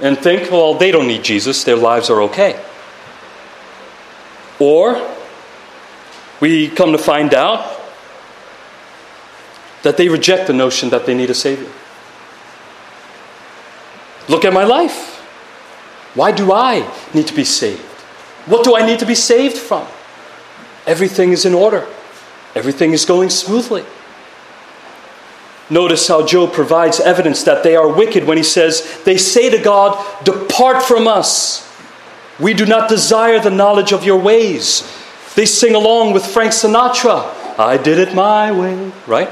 and 0.00 0.18
think, 0.18 0.50
well, 0.50 0.74
they 0.74 0.90
don't 0.90 1.06
need 1.06 1.22
Jesus, 1.22 1.62
their 1.62 1.76
lives 1.76 2.10
are 2.10 2.22
okay. 2.22 2.60
Or 4.58 5.14
we 6.40 6.68
come 6.68 6.92
to 6.92 6.98
find 6.98 7.32
out 7.32 7.75
that 9.86 9.96
they 9.96 10.08
reject 10.08 10.48
the 10.48 10.52
notion 10.52 10.90
that 10.90 11.06
they 11.06 11.14
need 11.14 11.30
a 11.30 11.34
Savior. 11.34 11.70
Look 14.28 14.44
at 14.44 14.52
my 14.52 14.64
life. 14.64 15.14
Why 16.16 16.32
do 16.32 16.52
I 16.52 16.92
need 17.14 17.28
to 17.28 17.34
be 17.34 17.44
saved? 17.44 17.82
What 18.46 18.64
do 18.64 18.74
I 18.74 18.84
need 18.84 18.98
to 18.98 19.06
be 19.06 19.14
saved 19.14 19.56
from? 19.56 19.86
Everything 20.88 21.30
is 21.30 21.44
in 21.44 21.54
order, 21.54 21.86
everything 22.56 22.94
is 22.94 23.04
going 23.04 23.30
smoothly. 23.30 23.84
Notice 25.70 26.08
how 26.08 26.26
Job 26.26 26.52
provides 26.52 26.98
evidence 26.98 27.44
that 27.44 27.62
they 27.62 27.76
are 27.76 27.88
wicked 27.88 28.24
when 28.24 28.38
he 28.38 28.42
says, 28.42 29.00
They 29.04 29.16
say 29.16 29.50
to 29.50 29.58
God, 29.58 30.04
Depart 30.24 30.82
from 30.82 31.06
us. 31.06 31.62
We 32.40 32.54
do 32.54 32.66
not 32.66 32.88
desire 32.88 33.38
the 33.38 33.50
knowledge 33.50 33.92
of 33.92 34.02
your 34.02 34.18
ways. 34.18 34.82
They 35.36 35.46
sing 35.46 35.76
along 35.76 36.12
with 36.12 36.26
Frank 36.26 36.50
Sinatra, 36.50 37.32
I 37.56 37.76
did 37.76 37.98
it 37.98 38.14
my 38.16 38.50
way, 38.50 38.90
right? 39.06 39.30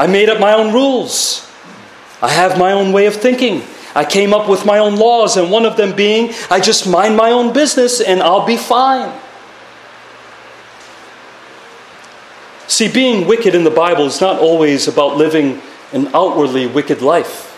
I 0.00 0.06
made 0.06 0.30
up 0.30 0.40
my 0.40 0.54
own 0.54 0.72
rules. 0.72 1.46
I 2.22 2.30
have 2.30 2.56
my 2.56 2.72
own 2.72 2.90
way 2.90 3.04
of 3.04 3.16
thinking. 3.16 3.62
I 3.94 4.06
came 4.06 4.32
up 4.32 4.48
with 4.48 4.64
my 4.64 4.78
own 4.78 4.96
laws, 4.96 5.36
and 5.36 5.50
one 5.50 5.66
of 5.66 5.76
them 5.76 5.94
being 5.94 6.32
I 6.48 6.58
just 6.58 6.88
mind 6.88 7.18
my 7.18 7.32
own 7.32 7.52
business 7.52 8.00
and 8.00 8.22
I'll 8.22 8.46
be 8.46 8.56
fine. 8.56 9.12
See, 12.66 12.90
being 12.90 13.26
wicked 13.26 13.54
in 13.54 13.64
the 13.64 13.70
Bible 13.70 14.06
is 14.06 14.22
not 14.22 14.40
always 14.40 14.88
about 14.88 15.18
living 15.18 15.60
an 15.92 16.08
outwardly 16.14 16.66
wicked 16.66 17.02
life. 17.02 17.48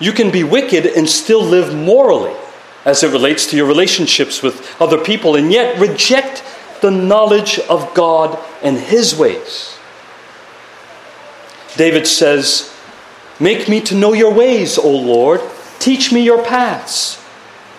You 0.00 0.12
can 0.12 0.30
be 0.30 0.42
wicked 0.42 0.86
and 0.86 1.06
still 1.06 1.44
live 1.44 1.74
morally 1.74 2.34
as 2.86 3.02
it 3.02 3.12
relates 3.12 3.44
to 3.50 3.58
your 3.58 3.66
relationships 3.66 4.42
with 4.42 4.74
other 4.80 4.96
people, 4.96 5.36
and 5.36 5.52
yet 5.52 5.78
reject 5.78 6.42
the 6.80 6.90
knowledge 6.90 7.58
of 7.58 7.92
God 7.92 8.42
and 8.62 8.78
His 8.78 9.14
ways. 9.14 9.76
David 11.76 12.06
says, 12.06 12.74
Make 13.40 13.68
me 13.68 13.80
to 13.82 13.94
know 13.94 14.12
your 14.12 14.32
ways, 14.32 14.78
O 14.78 14.90
Lord. 14.90 15.40
Teach 15.78 16.12
me 16.12 16.22
your 16.22 16.44
paths. 16.44 17.22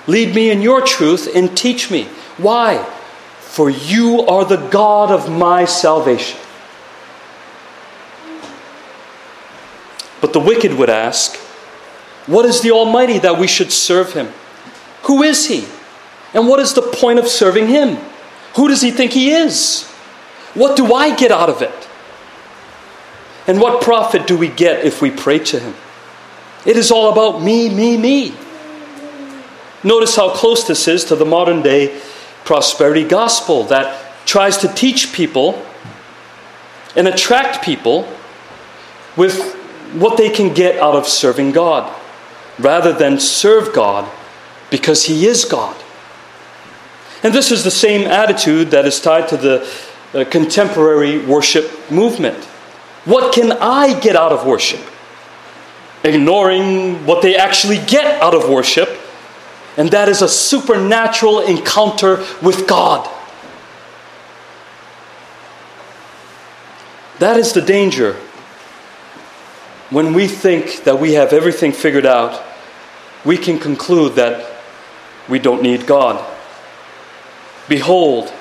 Lead 0.07 0.35
me 0.35 0.50
in 0.50 0.62
your 0.62 0.81
truth 0.81 1.33
and 1.33 1.55
teach 1.55 1.89
me. 1.89 2.05
Why? 2.38 2.83
For 3.39 3.69
you 3.69 4.21
are 4.21 4.43
the 4.43 4.67
God 4.67 5.12
of 5.12 5.31
my 5.31 5.65
salvation. 5.65 6.39
But 10.19 10.33
the 10.33 10.39
wicked 10.39 10.73
would 10.73 10.89
ask, 10.89 11.35
What 12.25 12.45
is 12.45 12.62
the 12.62 12.71
Almighty 12.71 13.19
that 13.19 13.38
we 13.38 13.47
should 13.47 13.71
serve 13.71 14.13
him? 14.13 14.29
Who 15.03 15.21
is 15.21 15.47
he? 15.47 15.67
And 16.33 16.47
what 16.47 16.59
is 16.59 16.73
the 16.73 16.81
point 16.81 17.19
of 17.19 17.27
serving 17.27 17.67
him? 17.67 17.97
Who 18.55 18.67
does 18.67 18.81
he 18.81 18.91
think 18.91 19.12
he 19.12 19.31
is? 19.31 19.88
What 20.53 20.75
do 20.75 20.93
I 20.93 21.15
get 21.15 21.31
out 21.31 21.50
of 21.50 21.62
it? 21.62 21.89
And 23.47 23.59
what 23.59 23.81
profit 23.81 24.25
do 24.25 24.38
we 24.38 24.47
get 24.47 24.85
if 24.85 25.01
we 25.01 25.12
pray 25.12 25.39
to 25.39 25.59
Him? 25.59 25.75
It 26.65 26.77
is 26.77 26.91
all 26.91 27.12
about 27.12 27.41
me, 27.41 27.69
me, 27.69 27.97
me. 27.97 28.33
Notice 29.83 30.15
how 30.15 30.29
close 30.29 30.65
this 30.65 30.88
is 30.88 31.03
to 31.05 31.15
the 31.15 31.25
modern 31.25 31.62
day 31.62 32.00
prosperity 32.45 33.03
gospel 33.03 33.63
that 33.65 34.25
tries 34.25 34.57
to 34.57 34.67
teach 34.69 35.13
people 35.13 35.65
and 36.95 37.07
attract 37.07 37.63
people 37.63 38.07
with 39.17 39.55
what 39.93 40.17
they 40.17 40.29
can 40.29 40.53
get 40.53 40.79
out 40.79 40.95
of 40.95 41.07
serving 41.07 41.51
God 41.51 41.93
rather 42.59 42.93
than 42.93 43.19
serve 43.19 43.73
God 43.73 44.09
because 44.69 45.05
He 45.05 45.25
is 45.27 45.43
God. 45.45 45.75
And 47.23 47.33
this 47.33 47.51
is 47.51 47.63
the 47.63 47.71
same 47.71 48.07
attitude 48.07 48.71
that 48.71 48.85
is 48.85 49.00
tied 49.00 49.27
to 49.29 49.38
the 49.38 50.25
contemporary 50.29 51.25
worship 51.25 51.91
movement. 51.91 52.47
What 53.05 53.33
can 53.33 53.51
I 53.51 54.00
get 54.00 54.15
out 54.15 54.31
of 54.31 54.45
worship? 54.45 54.81
Ignoring 56.03 57.05
what 57.05 57.22
they 57.22 57.36
actually 57.36 57.79
get 57.86 58.22
out 58.22 58.33
of 58.33 58.50
worship, 58.50 58.89
and 59.77 59.89
that 59.91 60.10
is 60.10 60.22
a 60.22 60.29
supernatural 60.29 61.39
encounter 61.39 62.25
with 62.41 62.67
God. 62.67 63.10
That 67.19 67.38
is 67.38 67.53
the 67.53 67.62
danger 67.62 68.17
when 69.93 70.13
we 70.13 70.27
think 70.27 70.86
that 70.86 71.00
we 71.00 71.13
have 71.13 71.33
everything 71.33 71.72
figured 71.72 72.05
out, 72.05 72.43
we 73.24 73.38
can 73.38 73.60
conclude 73.60 74.15
that 74.15 74.51
we 75.29 75.38
don't 75.38 75.62
need 75.62 75.86
God. 75.86 76.25
Behold, 77.69 78.33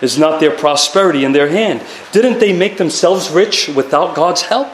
is 0.00 0.18
not 0.18 0.40
their 0.40 0.50
prosperity 0.50 1.24
in 1.24 1.32
their 1.32 1.48
hand? 1.48 1.82
Didn't 2.12 2.40
they 2.40 2.52
make 2.52 2.76
themselves 2.76 3.30
rich 3.30 3.68
without 3.68 4.14
God's 4.14 4.42
help? 4.42 4.68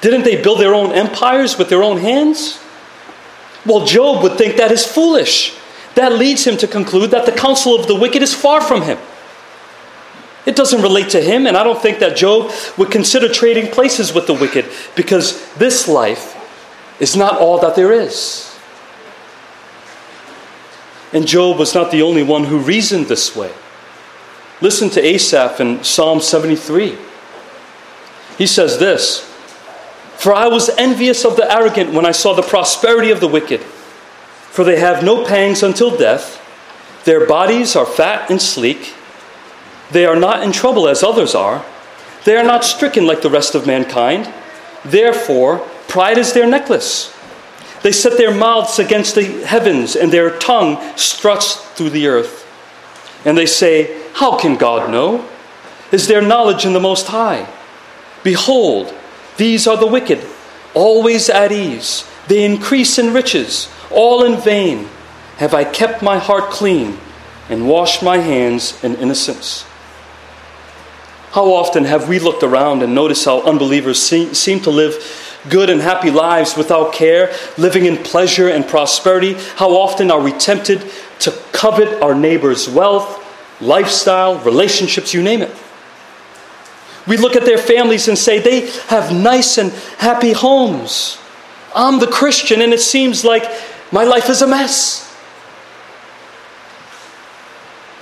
Didn't 0.00 0.24
they 0.24 0.40
build 0.40 0.60
their 0.60 0.74
own 0.74 0.92
empires 0.92 1.58
with 1.58 1.68
their 1.68 1.82
own 1.82 1.98
hands? 1.98 2.60
Well, 3.64 3.84
Job 3.84 4.22
would 4.22 4.38
think 4.38 4.56
that 4.56 4.70
is 4.70 4.86
foolish. 4.86 5.56
That 5.96 6.12
leads 6.12 6.46
him 6.46 6.56
to 6.58 6.68
conclude 6.68 7.10
that 7.10 7.26
the 7.26 7.32
counsel 7.32 7.74
of 7.74 7.88
the 7.88 7.94
wicked 7.94 8.22
is 8.22 8.34
far 8.34 8.60
from 8.60 8.82
him. 8.82 8.98
It 10.44 10.54
doesn't 10.54 10.80
relate 10.80 11.10
to 11.10 11.20
him, 11.20 11.46
and 11.46 11.56
I 11.56 11.64
don't 11.64 11.80
think 11.80 11.98
that 11.98 12.16
Job 12.16 12.52
would 12.78 12.90
consider 12.92 13.28
trading 13.28 13.72
places 13.72 14.14
with 14.14 14.28
the 14.28 14.34
wicked 14.34 14.66
because 14.94 15.52
this 15.54 15.88
life 15.88 16.34
is 17.00 17.16
not 17.16 17.38
all 17.38 17.58
that 17.58 17.74
there 17.74 17.92
is. 17.92 18.45
And 21.16 21.26
Job 21.26 21.58
was 21.58 21.74
not 21.74 21.90
the 21.90 22.02
only 22.02 22.22
one 22.22 22.44
who 22.44 22.58
reasoned 22.58 23.06
this 23.06 23.34
way. 23.34 23.52
Listen 24.60 24.90
to 24.90 25.02
Asaph 25.02 25.60
in 25.60 25.82
Psalm 25.82 26.20
73. 26.20 26.98
He 28.36 28.46
says 28.46 28.78
this 28.78 29.20
For 30.18 30.34
I 30.34 30.46
was 30.48 30.68
envious 30.76 31.24
of 31.24 31.36
the 31.36 31.50
arrogant 31.50 31.94
when 31.94 32.04
I 32.04 32.12
saw 32.12 32.34
the 32.34 32.42
prosperity 32.42 33.10
of 33.10 33.20
the 33.20 33.28
wicked, 33.28 33.60
for 33.62 34.62
they 34.62 34.78
have 34.78 35.02
no 35.02 35.24
pangs 35.24 35.62
until 35.62 35.96
death, 35.96 36.42
their 37.04 37.26
bodies 37.26 37.74
are 37.74 37.86
fat 37.86 38.30
and 38.30 38.42
sleek 38.42 38.94
they 39.90 40.04
are 40.04 40.16
not 40.16 40.42
in 40.42 40.52
trouble 40.52 40.88
as 40.88 41.02
others 41.02 41.34
are. 41.34 41.64
They 42.24 42.36
are 42.36 42.44
not 42.44 42.64
stricken 42.64 43.06
like 43.06 43.22
the 43.22 43.30
rest 43.30 43.54
of 43.54 43.66
mankind. 43.66 44.32
Therefore, 44.84 45.58
pride 45.88 46.18
is 46.18 46.32
their 46.32 46.46
necklace. 46.46 47.15
They 47.82 47.92
set 47.92 48.16
their 48.16 48.34
mouths 48.34 48.78
against 48.78 49.14
the 49.14 49.24
heavens, 49.44 49.96
and 49.96 50.12
their 50.12 50.36
tongue 50.38 50.78
struts 50.96 51.56
through 51.74 51.90
the 51.90 52.08
earth. 52.08 52.44
And 53.24 53.36
they 53.36 53.46
say, 53.46 54.02
How 54.14 54.38
can 54.38 54.56
God 54.56 54.90
know? 54.90 55.28
Is 55.92 56.08
there 56.08 56.22
knowledge 56.22 56.64
in 56.64 56.72
the 56.72 56.80
Most 56.80 57.06
High? 57.06 57.48
Behold, 58.22 58.92
these 59.36 59.66
are 59.66 59.76
the 59.76 59.86
wicked, 59.86 60.24
always 60.74 61.28
at 61.28 61.52
ease. 61.52 62.08
They 62.28 62.44
increase 62.44 62.98
in 62.98 63.12
riches, 63.12 63.68
all 63.90 64.24
in 64.24 64.40
vain. 64.40 64.88
Have 65.36 65.54
I 65.54 65.64
kept 65.64 66.02
my 66.02 66.18
heart 66.18 66.50
clean 66.50 66.98
and 67.48 67.68
washed 67.68 68.02
my 68.02 68.18
hands 68.18 68.82
in 68.82 68.96
innocence? 68.96 69.64
How 71.32 71.52
often 71.52 71.84
have 71.84 72.08
we 72.08 72.18
looked 72.18 72.42
around 72.42 72.82
and 72.82 72.94
noticed 72.94 73.26
how 73.26 73.42
unbelievers 73.42 74.00
seem, 74.00 74.60
to 74.60 74.70
live 74.70 74.94
good 75.48 75.70
and 75.70 75.80
happy 75.80 76.10
lives 76.10 76.56
without 76.56 76.92
care, 76.92 77.32
living 77.56 77.86
in 77.86 77.96
pleasure 77.96 78.48
and 78.48 78.66
prosperity? 78.66 79.34
How 79.56 79.70
often 79.70 80.10
are 80.10 80.20
we 80.20 80.32
tempted 80.32 80.84
to 81.20 81.30
covet 81.52 82.02
our 82.02 82.14
neighbor's 82.14 82.68
wealth, 82.68 83.22
lifestyle, 83.60 84.38
relationships, 84.40 85.14
you 85.14 85.22
name 85.22 85.42
it? 85.42 85.54
We 87.06 87.16
look 87.16 87.36
at 87.36 87.44
their 87.44 87.58
families 87.58 88.08
and 88.08 88.18
say 88.18 88.38
they 88.38 88.68
have 88.88 89.14
nice 89.14 89.58
and 89.58 89.72
happy 89.98 90.32
homes. 90.32 91.18
I'm 91.74 92.00
the 92.00 92.08
Christian, 92.08 92.62
and 92.62 92.72
it 92.72 92.80
seems 92.80 93.24
like 93.24 93.44
my 93.92 94.04
life 94.04 94.28
is 94.28 94.42
a 94.42 94.46
mess. 94.46 95.02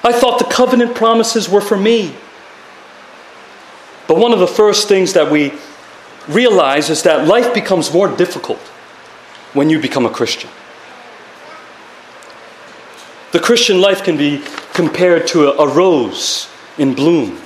I 0.02 0.12
thought 0.12 0.38
the 0.38 0.44
covenant 0.44 0.94
promises 0.94 1.48
were 1.48 1.60
for 1.60 1.76
me. 1.76 2.14
But 4.06 4.18
one 4.18 4.32
of 4.32 4.38
the 4.38 4.46
first 4.46 4.86
things 4.86 5.14
that 5.14 5.30
we 5.30 5.52
realize 6.28 6.90
is 6.90 7.02
that 7.02 7.26
life 7.26 7.52
becomes 7.54 7.92
more 7.92 8.08
difficult 8.08 8.58
when 9.52 9.70
you 9.70 9.80
become 9.80 10.06
a 10.06 10.10
Christian. 10.10 10.50
The 13.32 13.40
Christian 13.40 13.80
life 13.80 14.04
can 14.04 14.16
be 14.16 14.42
compared 14.72 15.26
to 15.28 15.48
a, 15.48 15.66
a 15.66 15.68
rose 15.68 16.48
in 16.78 16.94
bloom. 16.94 17.40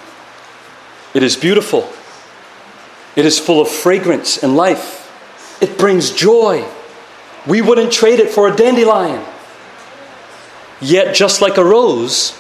It 1.14 1.22
is 1.22 1.36
beautiful. 1.36 1.90
It 3.16 3.24
is 3.24 3.38
full 3.38 3.60
of 3.60 3.68
fragrance 3.68 4.42
and 4.42 4.56
life. 4.56 5.06
It 5.60 5.78
brings 5.78 6.10
joy. 6.10 6.66
We 7.46 7.62
wouldn't 7.62 7.92
trade 7.92 8.20
it 8.20 8.30
for 8.30 8.48
a 8.48 8.54
dandelion. 8.54 9.24
Yet, 10.80 11.14
just 11.14 11.40
like 11.40 11.56
a 11.56 11.64
rose, 11.64 12.38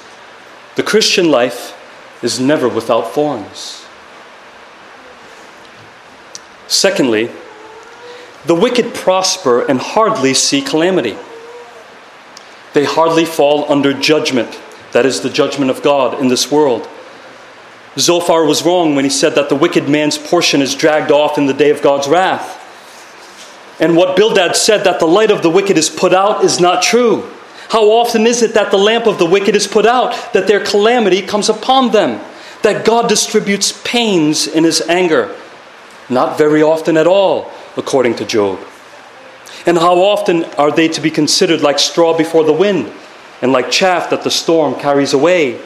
the 0.76 0.82
Christian 0.82 1.30
life 1.30 1.74
is 2.22 2.38
never 2.38 2.68
without 2.68 3.12
thorns. 3.12 3.84
Secondly, 6.68 7.30
the 8.46 8.54
wicked 8.54 8.94
prosper 8.94 9.66
and 9.66 9.80
hardly 9.80 10.34
see 10.34 10.60
calamity. 10.60 11.16
They 12.74 12.84
hardly 12.84 13.24
fall 13.24 13.70
under 13.70 13.92
judgment. 13.92 14.60
That 14.92 15.04
is 15.04 15.20
the 15.20 15.30
judgment 15.30 15.70
of 15.70 15.82
God 15.82 16.20
in 16.20 16.28
this 16.28 16.50
world. 16.50 16.88
Zophar 17.98 18.44
was 18.44 18.64
wrong 18.64 18.94
when 18.94 19.04
he 19.04 19.10
said 19.10 19.34
that 19.34 19.48
the 19.48 19.56
wicked 19.56 19.88
man's 19.88 20.16
portion 20.16 20.62
is 20.62 20.74
dragged 20.74 21.10
off 21.10 21.36
in 21.36 21.46
the 21.46 21.54
day 21.54 21.70
of 21.70 21.82
God's 21.82 22.06
wrath. 22.06 22.54
And 23.80 23.96
what 23.96 24.16
Bildad 24.16 24.56
said 24.56 24.84
that 24.84 25.00
the 25.00 25.06
light 25.06 25.30
of 25.30 25.42
the 25.42 25.50
wicked 25.50 25.76
is 25.76 25.90
put 25.90 26.12
out 26.12 26.44
is 26.44 26.60
not 26.60 26.82
true. 26.82 27.28
How 27.70 27.90
often 27.90 28.26
is 28.26 28.42
it 28.42 28.54
that 28.54 28.70
the 28.70 28.78
lamp 28.78 29.06
of 29.06 29.18
the 29.18 29.26
wicked 29.26 29.54
is 29.54 29.66
put 29.66 29.84
out, 29.84 30.32
that 30.32 30.46
their 30.46 30.64
calamity 30.64 31.22
comes 31.22 31.48
upon 31.48 31.90
them, 31.92 32.20
that 32.62 32.84
God 32.84 33.08
distributes 33.08 33.78
pains 33.84 34.46
in 34.46 34.64
his 34.64 34.80
anger? 34.82 35.34
Not 36.08 36.38
very 36.38 36.62
often 36.62 36.96
at 36.96 37.06
all, 37.06 37.50
according 37.76 38.16
to 38.16 38.24
Job. 38.24 38.58
And 39.66 39.76
how 39.76 39.96
often 40.00 40.44
are 40.56 40.70
they 40.70 40.88
to 40.88 41.00
be 41.00 41.10
considered 41.10 41.60
like 41.60 41.78
straw 41.78 42.16
before 42.16 42.44
the 42.44 42.52
wind 42.52 42.90
and 43.42 43.52
like 43.52 43.70
chaff 43.70 44.10
that 44.10 44.24
the 44.24 44.30
storm 44.30 44.74
carries 44.76 45.12
away? 45.12 45.60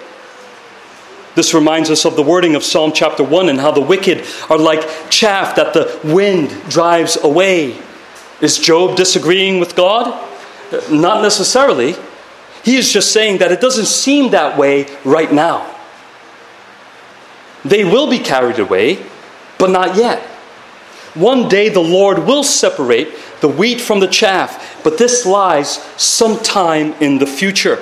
This 1.35 1.55
reminds 1.55 1.89
us 1.89 2.05
of 2.05 2.17
the 2.17 2.23
wording 2.23 2.55
of 2.55 2.65
Psalm 2.65 2.93
chapter 2.93 3.25
1 3.25 3.49
and 3.49 3.61
how 3.61 3.71
the 3.71 3.81
wicked 3.81 4.25
are 4.51 4.59
like 4.59 4.87
chaff 5.09 5.57
that 5.57 5.73
the 5.73 6.01
wind 6.05 6.51
drives 6.69 7.17
away. 7.23 7.81
Is 8.41 8.59
Job 8.59 8.97
disagreeing 8.97 9.61
with 9.61 9.77
God? 9.77 10.29
Not 10.91 11.23
necessarily. 11.23 11.95
He 12.65 12.77
is 12.77 12.93
just 12.93 13.13
saying 13.13 13.39
that 13.39 13.53
it 13.53 13.61
doesn't 13.61 13.87
seem 13.87 14.33
that 14.33 14.59
way 14.59 14.87
right 15.05 15.33
now. 15.33 15.69
They 17.65 17.85
will 17.85 18.11
be 18.11 18.19
carried 18.19 18.59
away, 18.59 19.05
but 19.59 19.71
not 19.71 19.97
yet. 19.97 20.32
One 21.15 21.49
day 21.49 21.69
the 21.69 21.81
Lord 21.81 22.21
will 22.21 22.43
separate 22.43 23.09
the 23.41 23.49
wheat 23.49 23.81
from 23.81 24.01
the 24.01 24.07
chaff, 24.07 24.83
but 24.83 24.97
this 24.99 25.27
lies 25.27 25.75
sometime 26.01 26.95
in 27.01 27.19
the 27.19 27.27
future. 27.27 27.79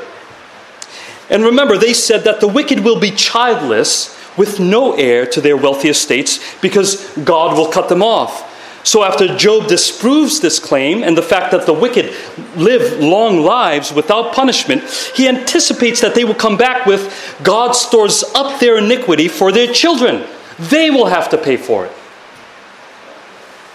And 1.29 1.45
remember, 1.45 1.79
they 1.79 1.95
said 1.95 2.25
that 2.25 2.41
the 2.41 2.49
wicked 2.49 2.81
will 2.81 2.99
be 2.99 3.13
childless 3.13 4.19
with 4.37 4.59
no 4.59 4.95
heir 4.95 5.27
to 5.27 5.41
their 5.41 5.57
wealthy 5.57 5.89
estates 5.89 6.41
because 6.61 7.17
God 7.19 7.57
will 7.57 7.71
cut 7.71 7.89
them 7.89 8.03
off. 8.03 8.49
So, 8.83 9.05
after 9.05 9.37
Job 9.37 9.69
disproves 9.69 10.41
this 10.41 10.59
claim 10.59 11.05
and 11.05 11.17
the 11.17 11.23
fact 11.23 11.53
that 11.53 11.67
the 11.67 11.75
wicked 11.75 12.15
live 12.57 12.99
long 12.99 13.41
lives 13.41 13.93
without 13.93 14.35
punishment, 14.35 14.83
he 15.15 15.29
anticipates 15.29 16.01
that 16.01 16.15
they 16.15 16.25
will 16.25 16.35
come 16.35 16.57
back 16.57 16.87
with 16.87 17.39
God 17.43 17.73
stores 17.73 18.25
up 18.35 18.59
their 18.59 18.79
iniquity 18.79 19.29
for 19.29 19.53
their 19.53 19.73
children. 19.73 20.27
They 20.59 20.91
will 20.91 21.07
have 21.07 21.29
to 21.29 21.39
pay 21.39 21.59
for 21.59 21.87
it. 21.87 21.93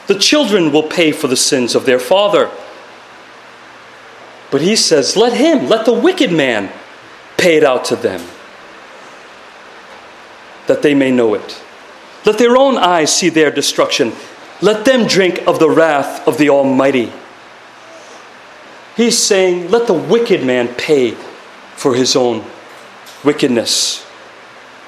The 0.08 0.20
children 0.20 0.72
will 0.72 0.84
pay 0.84 1.12
for 1.12 1.28
the 1.28 1.38
sins 1.38 1.74
of 1.76 1.86
their 1.86 2.00
father. 2.00 2.52
But 4.52 4.62
he 4.62 4.76
says, 4.76 5.18
Let 5.18 5.34
him, 5.34 5.68
let 5.68 5.86
the 5.86 5.94
wicked 5.94 6.32
man 6.32 6.72
pay 7.38 7.58
it 7.58 7.64
out 7.64 7.86
to 7.86 7.96
them, 7.96 8.22
that 10.68 10.82
they 10.82 10.94
may 10.94 11.12
know 11.12 11.34
it. 11.34 11.62
Let 12.26 12.38
their 12.38 12.56
own 12.58 12.78
eyes 12.78 13.16
see 13.16 13.30
their 13.30 13.52
destruction. 13.52 14.14
Let 14.62 14.86
them 14.86 15.08
drink 15.08 15.46
of 15.48 15.60
the 15.60 15.70
wrath 15.70 16.28
of 16.28 16.38
the 16.38 16.50
Almighty. 16.50 17.12
He's 18.96 19.18
saying, 19.18 19.72
Let 19.72 19.88
the 19.88 19.94
wicked 19.94 20.46
man 20.46 20.74
pay 20.76 21.12
for 21.76 21.96
his 21.96 22.16
own 22.16 22.46
wickedness. 23.24 24.06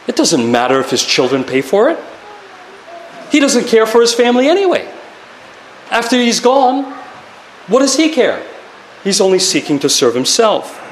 It 0.07 0.15
doesn't 0.15 0.49
matter 0.49 0.79
if 0.79 0.89
his 0.89 1.03
children 1.03 1.43
pay 1.43 1.61
for 1.61 1.89
it. 1.89 1.99
He 3.31 3.39
doesn't 3.39 3.67
care 3.67 3.85
for 3.85 3.99
his 3.99 4.13
family 4.13 4.47
anyway. 4.47 4.93
After 5.89 6.17
he's 6.17 6.39
gone, 6.39 6.83
what 7.67 7.79
does 7.79 7.95
he 7.95 8.09
care? 8.09 8.45
He's 9.03 9.21
only 9.21 9.39
seeking 9.39 9.79
to 9.79 9.89
serve 9.89 10.15
himself. 10.15 10.83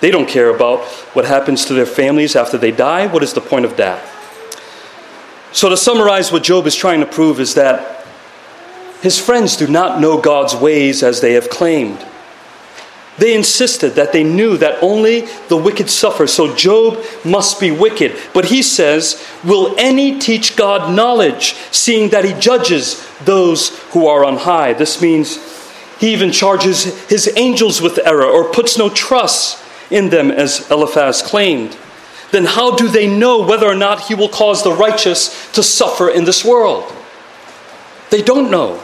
They 0.00 0.10
don't 0.10 0.28
care 0.28 0.54
about 0.54 0.84
what 1.14 1.24
happens 1.24 1.64
to 1.66 1.74
their 1.74 1.86
families 1.86 2.36
after 2.36 2.56
they 2.56 2.70
die. 2.70 3.06
What 3.06 3.22
is 3.22 3.32
the 3.32 3.40
point 3.40 3.64
of 3.64 3.76
that? 3.76 4.06
So, 5.52 5.68
to 5.68 5.76
summarize 5.76 6.30
what 6.30 6.42
Job 6.42 6.66
is 6.66 6.76
trying 6.76 7.00
to 7.00 7.06
prove 7.06 7.40
is 7.40 7.54
that 7.54 8.06
his 9.00 9.18
friends 9.18 9.56
do 9.56 9.66
not 9.66 10.00
know 10.00 10.20
God's 10.20 10.54
ways 10.54 11.02
as 11.02 11.20
they 11.20 11.32
have 11.32 11.48
claimed. 11.48 12.04
They 13.18 13.34
insisted 13.34 13.94
that 13.94 14.12
they 14.12 14.22
knew 14.22 14.56
that 14.58 14.82
only 14.82 15.22
the 15.48 15.56
wicked 15.56 15.90
suffer, 15.90 16.26
so 16.26 16.54
Job 16.54 17.04
must 17.24 17.60
be 17.60 17.70
wicked. 17.70 18.16
But 18.32 18.46
he 18.46 18.62
says, 18.62 19.24
Will 19.44 19.74
any 19.76 20.18
teach 20.20 20.56
God 20.56 20.94
knowledge, 20.94 21.54
seeing 21.72 22.10
that 22.10 22.24
he 22.24 22.32
judges 22.34 23.04
those 23.24 23.76
who 23.90 24.06
are 24.06 24.24
on 24.24 24.36
high? 24.36 24.72
This 24.72 25.02
means 25.02 25.36
he 25.98 26.12
even 26.12 26.30
charges 26.30 27.08
his 27.08 27.32
angels 27.36 27.82
with 27.82 27.98
error 28.04 28.24
or 28.24 28.52
puts 28.52 28.78
no 28.78 28.88
trust 28.88 29.64
in 29.90 30.10
them, 30.10 30.30
as 30.30 30.70
Eliphaz 30.70 31.22
claimed. 31.22 31.76
Then 32.30 32.44
how 32.44 32.76
do 32.76 32.88
they 32.88 33.06
know 33.08 33.42
whether 33.42 33.66
or 33.66 33.74
not 33.74 34.02
he 34.02 34.14
will 34.14 34.28
cause 34.28 34.62
the 34.62 34.72
righteous 34.72 35.50
to 35.52 35.62
suffer 35.62 36.08
in 36.08 36.24
this 36.24 36.44
world? 36.44 36.92
They 38.10 38.22
don't 38.22 38.50
know. 38.50 38.82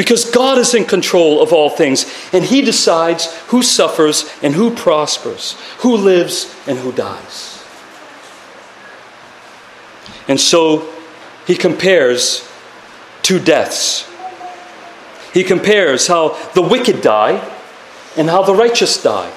Because 0.00 0.24
God 0.30 0.56
is 0.56 0.72
in 0.72 0.86
control 0.86 1.42
of 1.42 1.52
all 1.52 1.68
things, 1.68 2.10
and 2.32 2.42
He 2.42 2.62
decides 2.62 3.30
who 3.48 3.62
suffers 3.62 4.24
and 4.42 4.54
who 4.54 4.74
prospers, 4.74 5.60
who 5.80 5.94
lives 5.94 6.56
and 6.66 6.78
who 6.78 6.90
dies. 6.90 7.62
And 10.26 10.40
so 10.40 10.90
He 11.46 11.54
compares 11.54 12.48
two 13.20 13.38
deaths. 13.38 14.10
He 15.34 15.44
compares 15.44 16.06
how 16.06 16.30
the 16.54 16.62
wicked 16.62 17.02
die 17.02 17.46
and 18.16 18.30
how 18.30 18.42
the 18.42 18.54
righteous 18.54 19.02
die. 19.02 19.30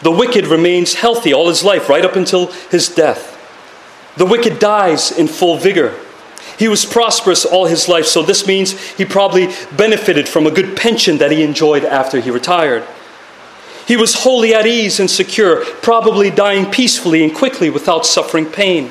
The 0.00 0.12
wicked 0.12 0.46
remains 0.46 0.94
healthy 0.94 1.34
all 1.34 1.48
his 1.48 1.62
life, 1.62 1.90
right 1.90 2.06
up 2.06 2.16
until 2.16 2.46
his 2.70 2.88
death. 2.88 3.36
The 4.16 4.24
wicked 4.24 4.58
dies 4.58 5.12
in 5.12 5.28
full 5.28 5.58
vigor 5.58 5.94
he 6.60 6.68
was 6.68 6.84
prosperous 6.84 7.46
all 7.46 7.64
his 7.64 7.88
life, 7.88 8.04
so 8.04 8.22
this 8.22 8.46
means 8.46 8.72
he 8.90 9.06
probably 9.06 9.48
benefited 9.78 10.28
from 10.28 10.46
a 10.46 10.50
good 10.50 10.76
pension 10.76 11.16
that 11.16 11.30
he 11.30 11.42
enjoyed 11.42 11.86
after 11.86 12.20
he 12.20 12.30
retired. 12.30 12.86
He 13.88 13.96
was 13.96 14.12
wholly 14.12 14.52
at 14.52 14.66
ease 14.66 15.00
and 15.00 15.10
secure, 15.10 15.64
probably 15.76 16.28
dying 16.30 16.70
peacefully 16.70 17.24
and 17.24 17.34
quickly 17.34 17.70
without 17.70 18.04
suffering 18.04 18.44
pain. 18.44 18.90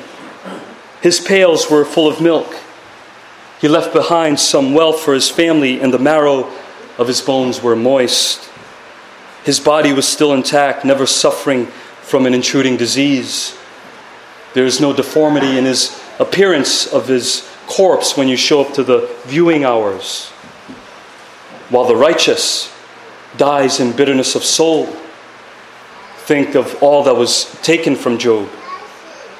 His 1.00 1.20
pails 1.20 1.70
were 1.70 1.84
full 1.84 2.08
of 2.08 2.20
milk. 2.20 2.56
He 3.60 3.68
left 3.68 3.92
behind 3.92 4.40
some 4.40 4.74
wealth 4.74 4.98
for 4.98 5.14
his 5.14 5.30
family, 5.30 5.80
and 5.80 5.94
the 5.94 5.98
marrow 6.00 6.52
of 6.98 7.06
his 7.06 7.20
bones 7.20 7.62
were 7.62 7.76
moist. 7.76 8.50
His 9.44 9.60
body 9.60 9.92
was 9.92 10.08
still 10.08 10.34
intact, 10.34 10.84
never 10.84 11.06
suffering 11.06 11.66
from 12.02 12.26
an 12.26 12.34
intruding 12.34 12.76
disease. 12.76 13.56
There 14.54 14.66
is 14.66 14.80
no 14.80 14.92
deformity 14.92 15.56
in 15.56 15.66
his 15.66 16.02
appearance 16.18 16.92
of 16.92 17.06
his 17.06 17.48
corpse 17.70 18.16
when 18.16 18.28
you 18.28 18.36
show 18.36 18.60
up 18.60 18.74
to 18.74 18.82
the 18.82 19.08
viewing 19.24 19.64
hours, 19.64 20.28
while 21.70 21.86
the 21.86 21.96
righteous 21.96 22.74
dies 23.36 23.78
in 23.78 23.96
bitterness 23.96 24.34
of 24.34 24.44
soul. 24.44 24.86
Think 26.26 26.54
of 26.54 26.82
all 26.82 27.04
that 27.04 27.14
was 27.14 27.50
taken 27.62 27.96
from 27.96 28.18
Job, 28.18 28.48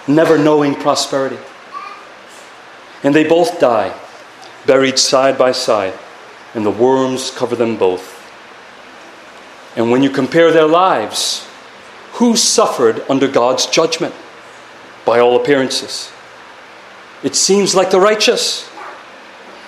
never 0.06 0.38
knowing 0.38 0.74
prosperity. 0.74 1.38
And 3.02 3.14
they 3.14 3.24
both 3.24 3.60
die, 3.60 3.98
buried 4.66 4.98
side 4.98 5.36
by 5.36 5.52
side, 5.52 5.94
and 6.54 6.64
the 6.64 6.70
worms 6.70 7.30
cover 7.30 7.56
them 7.56 7.76
both. 7.76 8.16
And 9.76 9.90
when 9.90 10.02
you 10.02 10.10
compare 10.10 10.52
their 10.52 10.66
lives, 10.66 11.46
who 12.14 12.36
suffered 12.36 13.02
under 13.08 13.28
God's 13.28 13.66
judgment? 13.66 14.14
By 15.06 15.18
all 15.20 15.40
appearances, 15.40 16.12
it 17.22 17.34
seems 17.34 17.74
like 17.74 17.90
the 17.90 18.00
righteous. 18.00 18.68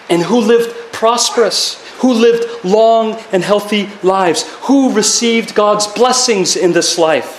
And 0.09 0.23
who 0.23 0.41
lived 0.41 0.93
prosperous, 0.93 1.83
who 1.99 2.13
lived 2.13 2.65
long 2.65 3.15
and 3.33 3.43
healthy 3.43 3.89
lives, 4.03 4.49
who 4.63 4.93
received 4.93 5.55
God's 5.55 5.87
blessings 5.87 6.57
in 6.57 6.73
this 6.73 6.99
life. 6.99 7.39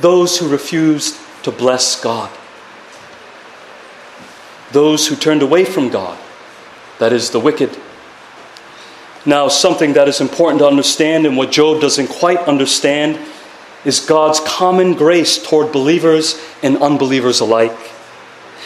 Those 0.00 0.38
who 0.38 0.48
refused 0.48 1.18
to 1.44 1.50
bless 1.50 2.00
God. 2.00 2.30
Those 4.72 5.08
who 5.08 5.16
turned 5.16 5.42
away 5.42 5.64
from 5.64 5.88
God, 5.88 6.18
that 6.98 7.12
is, 7.12 7.30
the 7.30 7.40
wicked. 7.40 7.76
Now, 9.26 9.48
something 9.48 9.94
that 9.94 10.08
is 10.08 10.20
important 10.20 10.60
to 10.60 10.66
understand 10.66 11.26
and 11.26 11.36
what 11.36 11.50
Job 11.50 11.80
doesn't 11.80 12.06
quite 12.06 12.38
understand 12.38 13.18
is 13.84 14.00
God's 14.00 14.40
common 14.40 14.94
grace 14.94 15.42
toward 15.42 15.72
believers 15.72 16.40
and 16.62 16.76
unbelievers 16.78 17.40
alike 17.40 17.76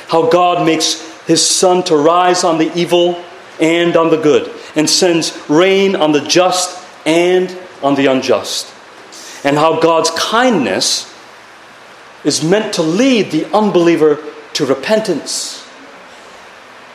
how 0.09 0.29
God 0.29 0.67
makes 0.67 1.01
his 1.27 1.47
sun 1.47 1.83
to 1.85 1.97
rise 1.97 2.45
on 2.45 2.59
the 2.59 2.73
evil 2.75 3.23
and 3.61 3.97
on 3.97 4.11
the 4.11 4.21
good, 4.21 4.51
and 4.75 4.89
sends 4.89 5.39
rain 5.49 5.97
on 5.97 6.13
the 6.13 6.21
just 6.21 6.85
and 7.07 7.57
on 7.83 7.95
the 7.95 8.07
unjust. 8.07 8.73
And 9.45 9.57
how 9.57 9.81
God's 9.81 10.11
kindness 10.11 11.13
is 12.25 12.43
meant 12.43 12.75
to 12.75 12.83
lead 12.83 13.31
the 13.31 13.45
unbeliever 13.55 14.19
to 14.55 14.67
repentance. 14.67 15.67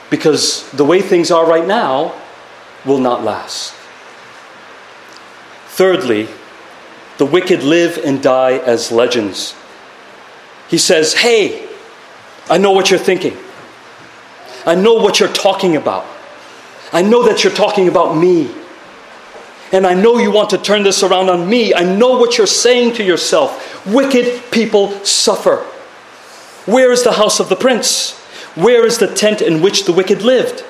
Because 0.10 0.70
the 0.72 0.84
way 0.84 1.02
things 1.02 1.30
are 1.30 1.46
right 1.46 1.68
now 1.68 2.20
will 2.86 2.98
not 2.98 3.24
last. 3.24 3.74
Thirdly, 5.68 6.28
the 7.20 7.26
wicked 7.26 7.64
live 7.64 8.00
and 8.04 8.22
die 8.24 8.58
as 8.58 8.92
legends. 8.92 9.56
He 10.68 10.78
says, 10.78 11.14
Hey, 11.14 11.69
I 12.50 12.58
know 12.58 12.72
what 12.72 12.90
you're 12.90 13.00
thinking. 13.00 13.38
I 14.66 14.76
know 14.76 14.96
what 14.96 15.20
you're 15.20 15.32
talking 15.32 15.76
about. 15.76 16.06
I 16.92 17.02
know 17.02 17.24
that 17.24 17.44
you're 17.44 17.54
talking 17.54 17.88
about 17.88 18.18
me. 18.18 18.50
And 19.72 19.86
I 19.86 19.94
know 19.94 20.18
you 20.18 20.32
want 20.32 20.50
to 20.52 20.58
turn 20.58 20.84
this 20.84 21.04
around 21.04 21.30
on 21.30 21.48
me. 21.48 21.74
I 21.74 21.84
know 21.84 22.18
what 22.18 22.38
you're 22.38 22.48
saying 22.48 22.96
to 22.96 23.04
yourself. 23.04 23.86
Wicked 23.86 24.52
people 24.52 24.92
suffer. 25.06 25.58
Where 26.66 26.92
is 26.92 27.04
the 27.04 27.14
house 27.14 27.40
of 27.40 27.50
the 27.50 27.56
prince? 27.56 28.18
Where 28.56 28.86
is 28.86 28.98
the 28.98 29.14
tent 29.14 29.42
in 29.42 29.62
which 29.62 29.86
the 29.86 29.94
wicked 29.94 30.24
lived? 30.24 30.64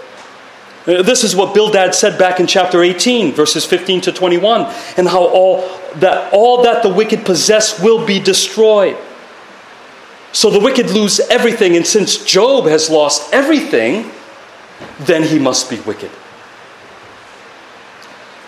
Uh, 0.85 1.01
this 1.01 1.23
is 1.23 1.35
what 1.35 1.53
Bildad 1.53 1.95
said 1.95 2.17
back 2.17 2.39
in 2.39 2.47
chapter 2.47 2.83
18, 2.83 3.33
verses 3.33 3.65
15 3.65 4.01
to 4.01 4.11
21, 4.11 4.73
and 4.97 5.07
how 5.07 5.23
all 5.23 5.61
that 5.95 6.31
all 6.33 6.63
that 6.63 6.83
the 6.83 6.89
wicked 6.89 7.25
possess 7.25 7.81
will 7.81 8.05
be 8.05 8.19
destroyed. 8.19 8.97
So 10.31 10.49
the 10.49 10.59
wicked 10.59 10.91
lose 10.91 11.19
everything, 11.19 11.75
and 11.75 11.85
since 11.85 12.23
Job 12.23 12.65
has 12.65 12.89
lost 12.89 13.33
everything, 13.33 14.11
then 14.99 15.23
he 15.23 15.39
must 15.39 15.69
be 15.69 15.79
wicked. 15.79 16.11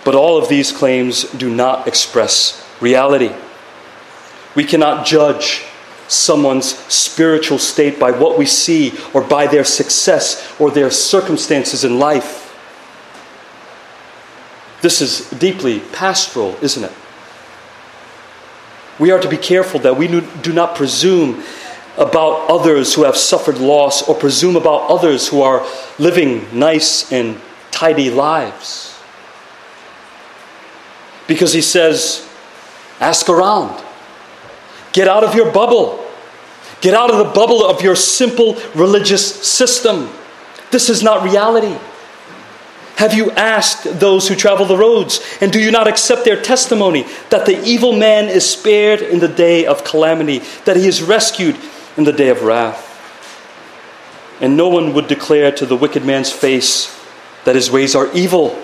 But 0.03 0.15
all 0.15 0.37
of 0.37 0.47
these 0.47 0.71
claims 0.71 1.23
do 1.31 1.53
not 1.53 1.87
express 1.87 2.67
reality. 2.79 3.31
We 4.55 4.63
cannot 4.63 5.05
judge 5.05 5.63
someone's 6.07 6.77
spiritual 6.93 7.57
state 7.57 7.97
by 7.99 8.11
what 8.11 8.37
we 8.37 8.45
see 8.45 8.93
or 9.13 9.21
by 9.21 9.47
their 9.47 9.63
success 9.63 10.53
or 10.59 10.69
their 10.69 10.91
circumstances 10.91 11.83
in 11.83 11.99
life. 11.99 12.39
This 14.81 14.99
is 15.01 15.29
deeply 15.29 15.79
pastoral, 15.79 16.57
isn't 16.61 16.83
it? 16.83 16.91
We 18.99 19.11
are 19.11 19.19
to 19.19 19.29
be 19.29 19.37
careful 19.37 19.79
that 19.81 19.95
we 19.95 20.07
do 20.07 20.53
not 20.53 20.75
presume 20.75 21.43
about 21.97 22.49
others 22.49 22.93
who 22.93 23.03
have 23.03 23.17
suffered 23.17 23.57
loss 23.57 24.07
or 24.07 24.15
presume 24.15 24.55
about 24.55 24.89
others 24.89 25.27
who 25.27 25.41
are 25.41 25.65
living 25.99 26.47
nice 26.57 27.11
and 27.11 27.39
tidy 27.69 28.09
lives. 28.09 28.97
Because 31.27 31.53
he 31.53 31.61
says, 31.61 32.27
ask 32.99 33.29
around, 33.29 33.83
get 34.93 35.07
out 35.07 35.23
of 35.23 35.35
your 35.35 35.51
bubble, 35.51 36.05
get 36.81 36.93
out 36.93 37.11
of 37.11 37.17
the 37.17 37.33
bubble 37.33 37.65
of 37.65 37.81
your 37.81 37.95
simple 37.95 38.57
religious 38.75 39.43
system. 39.45 40.09
This 40.71 40.89
is 40.89 41.03
not 41.03 41.23
reality. 41.23 41.77
Have 42.95 43.13
you 43.13 43.31
asked 43.31 43.99
those 43.99 44.27
who 44.27 44.35
travel 44.35 44.65
the 44.65 44.77
roads, 44.77 45.21
and 45.41 45.51
do 45.51 45.59
you 45.59 45.71
not 45.71 45.87
accept 45.87 46.23
their 46.23 46.39
testimony 46.39 47.05
that 47.29 47.45
the 47.45 47.63
evil 47.63 47.93
man 47.93 48.29
is 48.29 48.47
spared 48.47 49.01
in 49.01 49.19
the 49.19 49.27
day 49.27 49.65
of 49.65 49.83
calamity, 49.83 50.39
that 50.65 50.77
he 50.77 50.87
is 50.87 51.01
rescued 51.01 51.57
in 52.01 52.05
the 52.05 52.11
day 52.11 52.29
of 52.29 52.41
wrath. 52.41 52.87
And 54.41 54.57
no 54.57 54.67
one 54.69 54.95
would 54.95 55.07
declare 55.07 55.51
to 55.51 55.67
the 55.67 55.75
wicked 55.75 56.03
man's 56.03 56.31
face 56.31 56.99
that 57.45 57.53
his 57.53 57.69
ways 57.69 57.95
are 57.95 58.11
evil, 58.11 58.57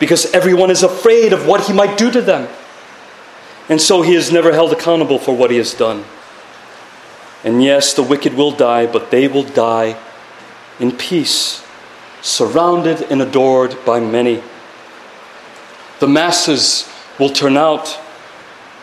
because 0.00 0.32
everyone 0.32 0.70
is 0.70 0.82
afraid 0.82 1.34
of 1.34 1.46
what 1.46 1.66
he 1.66 1.74
might 1.74 1.98
do 1.98 2.10
to 2.10 2.22
them. 2.22 2.48
And 3.68 3.78
so 3.78 4.00
he 4.00 4.14
is 4.14 4.32
never 4.32 4.52
held 4.52 4.72
accountable 4.72 5.18
for 5.18 5.36
what 5.36 5.50
he 5.50 5.58
has 5.58 5.74
done. 5.74 6.06
And 7.44 7.62
yes, 7.62 7.92
the 7.92 8.02
wicked 8.02 8.32
will 8.32 8.52
die, 8.52 8.86
but 8.86 9.10
they 9.10 9.28
will 9.28 9.42
die 9.42 10.00
in 10.80 10.92
peace, 10.92 11.62
surrounded 12.22 13.02
and 13.10 13.20
adored 13.20 13.76
by 13.84 14.00
many. 14.00 14.42
The 16.00 16.08
masses 16.08 16.88
will 17.18 17.30
turn 17.30 17.58
out 17.58 17.86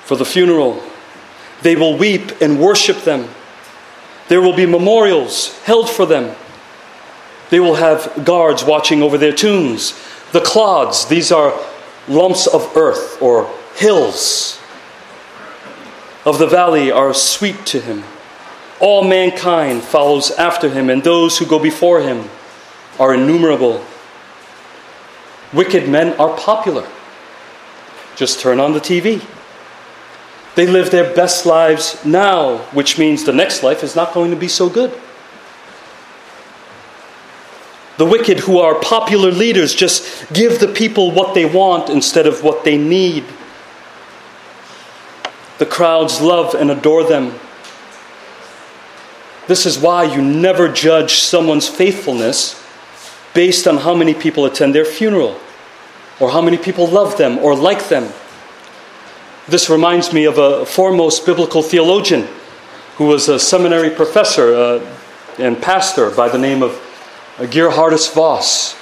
for 0.04 0.16
the 0.16 0.26
funeral. 0.26 0.84
They 1.64 1.76
will 1.76 1.98
weep 1.98 2.40
and 2.40 2.60
worship 2.60 2.98
them 2.98 3.30
There 4.28 4.42
will 4.42 4.56
be 4.56 4.66
memorials 4.66 5.58
held 5.64 5.90
for 5.90 6.06
them. 6.06 6.36
They 7.50 7.60
will 7.60 7.76
have 7.76 8.24
guards 8.26 8.64
watching 8.64 9.04
over 9.04 9.18
their 9.18 9.34
tombs. 9.34 9.94
The 10.32 10.42
clods, 10.42 11.06
these 11.06 11.32
are 11.32 11.54
lumps 12.08 12.48
of 12.48 12.76
earth 12.76 13.22
or 13.22 13.52
hills 13.76 14.60
of 16.26 16.40
the 16.40 16.48
valley, 16.48 16.92
are 16.92 17.14
sweet 17.14 17.66
to 17.68 17.80
him. 17.80 18.04
All 18.80 19.04
mankind 19.04 19.84
follows 19.84 20.32
after 20.32 20.70
him, 20.70 20.90
and 20.90 21.04
those 21.04 21.38
who 21.38 21.46
go 21.46 21.60
before 21.60 22.02
him 22.02 22.30
are 23.00 23.14
innumerable. 23.14 23.86
Wicked 25.54 25.88
men 25.88 26.20
are 26.20 26.36
popular. 26.36 26.88
Just 28.16 28.40
turn 28.40 28.60
on 28.60 28.74
the 28.74 28.80
TV. 28.80 29.24
They 30.56 30.68
live 30.68 30.90
their 30.90 31.14
best 31.14 31.46
lives 31.46 32.04
now, 32.06 32.60
which 32.74 32.98
means 32.98 33.26
the 33.26 33.34
next 33.34 33.62
life 33.62 33.84
is 33.84 33.96
not 33.96 34.14
going 34.14 34.32
to 34.32 34.38
be 34.38 34.48
so 34.48 34.70
good. 34.70 34.92
The 37.98 38.06
wicked, 38.06 38.40
who 38.40 38.60
are 38.60 38.80
popular 38.80 39.32
leaders, 39.32 39.74
just 39.74 40.32
give 40.34 40.60
the 40.60 40.68
people 40.68 41.12
what 41.12 41.34
they 41.34 41.46
want 41.46 41.90
instead 41.90 42.28
of 42.28 42.44
what 42.44 42.64
they 42.66 42.78
need. 42.78 43.24
The 45.60 45.66
crowds 45.66 46.20
love 46.20 46.54
and 46.56 46.70
adore 46.72 47.04
them. 47.04 47.40
This 49.48 49.66
is 49.66 49.78
why 49.78 50.04
you 50.04 50.22
never 50.22 50.68
judge 50.68 51.20
someone's 51.20 51.70
faithfulness 51.70 52.62
based 53.34 53.68
on 53.68 53.78
how 53.78 53.94
many 53.94 54.14
people 54.14 54.46
attend 54.46 54.74
their 54.74 54.86
funeral, 54.86 55.40
or 56.20 56.32
how 56.32 56.42
many 56.42 56.58
people 56.58 56.88
love 56.88 57.18
them 57.18 57.38
or 57.40 57.56
like 57.56 57.90
them. 57.90 58.12
This 59.48 59.70
reminds 59.70 60.12
me 60.12 60.26
of 60.26 60.40
a 60.40 60.66
foremost 60.66 61.24
biblical 61.24 61.62
theologian 61.62 62.28
who 62.96 63.06
was 63.06 63.30
a 63.30 63.38
seminary 63.38 63.92
professor 63.92 64.56
uh, 64.56 64.98
and 65.38 65.62
pastor 65.62 66.10
by 66.10 66.30
the 66.30 66.40
name 66.40 66.64
of 66.64 66.72
Gerhardus 67.38 68.12
Vos. 68.12 68.76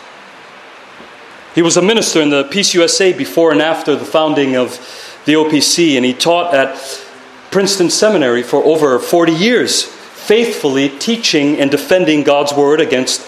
He 1.54 1.62
was 1.62 1.76
a 1.76 1.82
minister 1.82 2.22
in 2.22 2.30
the 2.30 2.46
PCUSA 2.46 3.18
before 3.18 3.52
and 3.52 3.62
after 3.62 3.98
the 3.98 4.06
founding 4.06 4.56
of 4.56 4.80
the 5.26 5.34
OPC, 5.34 5.98
and 5.98 6.06
he 6.06 6.14
taught 6.14 6.54
at 6.54 6.78
Princeton 7.52 7.90
Seminary 7.90 8.42
for 8.42 8.64
over 8.64 9.00
40 9.00 9.34
years, 9.34 9.84
faithfully 9.84 10.88
teaching 10.88 11.60
and 11.60 11.70
defending 11.70 12.24
God's 12.24 12.54
word 12.54 12.80
against 12.80 13.22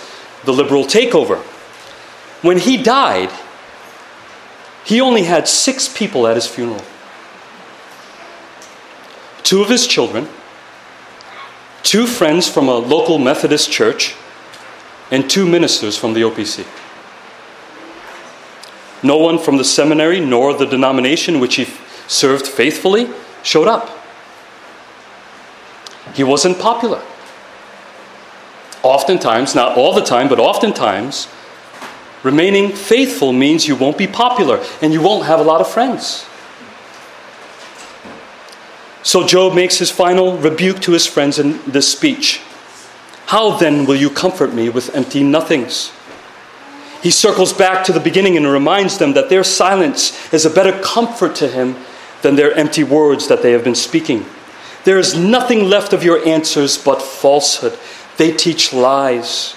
the 0.46 0.54
liberal 0.54 0.86
takeover. 0.86 1.40
When 2.42 2.60
he 2.60 2.82
died, 2.82 3.32
he 4.86 5.02
only 5.02 5.24
had 5.24 5.50
six 5.50 5.90
people 5.90 6.28
at 6.28 6.36
his 6.36 6.48
funeral 6.48 6.82
two 9.46 9.62
of 9.62 9.70
his 9.70 9.88
children, 9.88 10.28
two 11.84 12.08
friends 12.08 12.50
from 12.50 12.68
a 12.68 12.76
local 12.76 13.20
Methodist 13.20 13.72
church, 13.72 14.16
and 15.12 15.30
two 15.30 15.48
ministers 15.48 15.96
from 15.98 16.14
the 16.14 16.22
OPC. 16.22 16.66
No 19.04 19.18
one 19.18 19.38
from 19.38 19.58
the 19.58 19.64
seminary 19.64 20.20
nor 20.20 20.56
the 20.56 20.66
denomination 20.66 21.40
which 21.40 21.56
he 21.56 21.66
served 22.08 22.48
faithfully 22.48 23.08
showed 23.44 23.68
up. 23.68 23.90
He 26.16 26.24
wasn't 26.24 26.60
popular. 26.60 27.04
Oftentimes, 28.82 29.54
not 29.54 29.78
all 29.78 29.94
the 29.94 30.02
time, 30.02 30.28
but 30.28 30.40
oftentimes, 30.40 31.28
remaining 32.24 32.72
faithful 32.72 33.32
means 33.32 33.68
you 33.68 33.76
won't 33.76 33.98
be 33.98 34.08
popular 34.08 34.64
and 34.82 34.92
you 34.92 35.02
won't 35.02 35.26
have 35.26 35.40
a 35.40 35.44
lot 35.44 35.62
of 35.62 35.68
friends. 35.68 36.26
So 39.06 39.24
Job 39.24 39.54
makes 39.54 39.78
his 39.78 39.92
final 39.92 40.36
rebuke 40.36 40.80
to 40.80 40.92
his 40.92 41.06
friends 41.06 41.38
in 41.38 41.62
this 41.68 41.90
speech. 41.92 42.42
How 43.28 43.56
then 43.56 43.86
will 43.86 43.96
you 43.96 44.10
comfort 44.10 44.52
me 44.52 44.68
with 44.68 44.96
empty 44.96 45.22
nothings? 45.22 45.92
He 47.04 47.12
circles 47.12 47.54
back 47.54 47.86
to 47.86 47.94
the 47.94 48.00
beginning 48.00 48.36
and 48.36 48.48
reminds 48.48 48.98
them 48.98 49.14
that 49.14 49.30
their 49.30 49.44
silence 49.44 50.34
is 50.34 50.44
a 50.44 50.50
better 50.50 50.82
comfort 50.82 51.36
to 51.36 51.48
him 51.48 51.76
than 52.24 52.36
their 52.36 52.52
empty 52.54 52.84
words 52.84 53.28
that 53.28 53.44
they 53.44 53.52
have 53.52 53.64
been 53.64 53.76
speaking. 53.76 54.26
There 54.86 54.98
is 54.98 55.16
nothing 55.16 55.70
left 55.70 55.94
of 55.94 56.04
your 56.04 56.26
answers 56.28 56.76
but 56.76 57.00
falsehood. 57.00 57.78
They 58.18 58.32
teach 58.32 58.74
lies. 58.74 59.56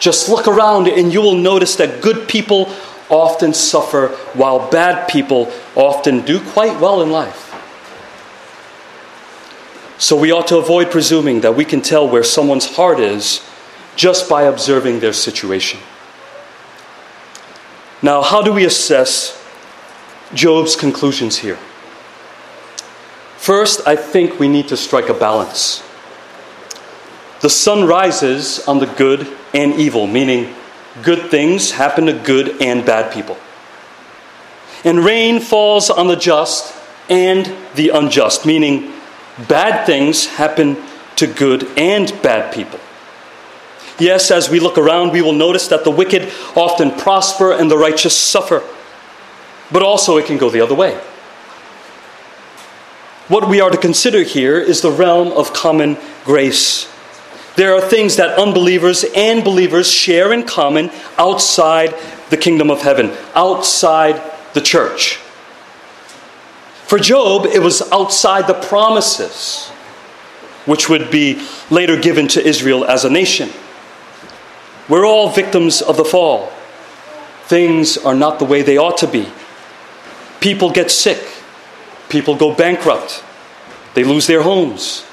Just 0.00 0.28
look 0.28 0.46
around 0.46 0.86
and 0.86 1.14
you 1.14 1.22
will 1.22 1.34
notice 1.34 1.76
that 1.76 2.02
good 2.02 2.28
people 2.28 2.70
often 3.08 3.54
suffer 3.54 4.08
while 4.34 4.70
bad 4.70 5.08
people 5.08 5.50
often 5.74 6.20
do 6.20 6.40
quite 6.50 6.78
well 6.78 7.00
in 7.00 7.10
life. 7.10 7.49
So 10.00 10.16
we 10.16 10.32
ought 10.32 10.46
to 10.46 10.56
avoid 10.56 10.90
presuming 10.90 11.42
that 11.42 11.54
we 11.54 11.66
can 11.66 11.82
tell 11.82 12.08
where 12.08 12.24
someone's 12.24 12.74
heart 12.74 12.98
is 12.98 13.46
just 13.96 14.30
by 14.30 14.44
observing 14.44 15.00
their 15.00 15.12
situation. 15.12 15.78
Now, 18.00 18.22
how 18.22 18.40
do 18.40 18.50
we 18.50 18.64
assess 18.64 19.38
Job's 20.32 20.74
conclusions 20.74 21.36
here? 21.36 21.58
First, 23.36 23.86
I 23.86 23.94
think 23.94 24.40
we 24.40 24.48
need 24.48 24.68
to 24.68 24.76
strike 24.78 25.10
a 25.10 25.14
balance. 25.14 25.82
The 27.42 27.50
sun 27.50 27.84
rises 27.84 28.66
on 28.66 28.78
the 28.78 28.86
good 28.86 29.28
and 29.52 29.74
evil, 29.74 30.06
meaning 30.06 30.54
good 31.02 31.30
things 31.30 31.72
happen 31.72 32.06
to 32.06 32.14
good 32.14 32.62
and 32.62 32.86
bad 32.86 33.12
people. 33.12 33.36
And 34.82 35.04
rain 35.04 35.40
falls 35.40 35.90
on 35.90 36.08
the 36.08 36.16
just 36.16 36.74
and 37.10 37.54
the 37.74 37.90
unjust, 37.90 38.46
meaning 38.46 38.94
Bad 39.48 39.86
things 39.86 40.26
happen 40.26 40.76
to 41.16 41.26
good 41.26 41.66
and 41.78 42.10
bad 42.22 42.52
people. 42.52 42.80
Yes, 43.98 44.30
as 44.30 44.48
we 44.48 44.60
look 44.60 44.78
around, 44.78 45.12
we 45.12 45.20
will 45.20 45.34
notice 45.34 45.68
that 45.68 45.84
the 45.84 45.90
wicked 45.90 46.32
often 46.56 46.90
prosper 46.90 47.52
and 47.52 47.70
the 47.70 47.76
righteous 47.76 48.16
suffer. 48.16 48.62
But 49.70 49.82
also, 49.82 50.16
it 50.16 50.26
can 50.26 50.38
go 50.38 50.48
the 50.50 50.62
other 50.62 50.74
way. 50.74 50.98
What 53.28 53.48
we 53.48 53.60
are 53.60 53.70
to 53.70 53.76
consider 53.76 54.22
here 54.22 54.58
is 54.58 54.80
the 54.80 54.90
realm 54.90 55.28
of 55.28 55.52
common 55.52 55.98
grace. 56.24 56.90
There 57.56 57.74
are 57.74 57.80
things 57.80 58.16
that 58.16 58.38
unbelievers 58.38 59.04
and 59.14 59.44
believers 59.44 59.90
share 59.90 60.32
in 60.32 60.44
common 60.44 60.90
outside 61.18 61.94
the 62.30 62.36
kingdom 62.36 62.70
of 62.70 62.80
heaven, 62.80 63.12
outside 63.34 64.20
the 64.54 64.60
church. 64.60 65.20
For 66.90 66.98
Job, 66.98 67.46
it 67.46 67.62
was 67.62 67.82
outside 67.92 68.48
the 68.48 68.54
promises, 68.54 69.68
which 70.66 70.88
would 70.88 71.08
be 71.08 71.40
later 71.70 71.96
given 71.96 72.26
to 72.26 72.44
Israel 72.44 72.84
as 72.84 73.04
a 73.04 73.08
nation. 73.08 73.48
We're 74.88 75.06
all 75.06 75.30
victims 75.30 75.82
of 75.82 75.96
the 75.96 76.04
fall. 76.04 76.50
Things 77.44 77.96
are 77.96 78.16
not 78.16 78.40
the 78.40 78.44
way 78.44 78.62
they 78.62 78.76
ought 78.76 78.98
to 78.98 79.06
be. 79.06 79.28
People 80.40 80.72
get 80.72 80.90
sick, 80.90 81.24
people 82.08 82.34
go 82.34 82.52
bankrupt, 82.52 83.22
they 83.94 84.02
lose 84.02 84.26
their 84.26 84.42
homes, 84.42 85.06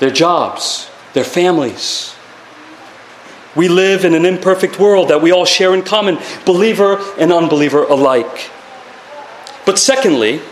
their 0.00 0.10
jobs, 0.10 0.90
their 1.14 1.24
families. 1.24 2.14
We 3.56 3.68
live 3.68 4.04
in 4.04 4.12
an 4.12 4.26
imperfect 4.26 4.78
world 4.78 5.08
that 5.08 5.22
we 5.22 5.32
all 5.32 5.46
share 5.46 5.72
in 5.72 5.80
common, 5.80 6.18
believer 6.44 7.02
and 7.18 7.32
unbeliever 7.32 7.84
alike. 7.84 8.50
But 9.64 9.78
secondly, 9.78 10.42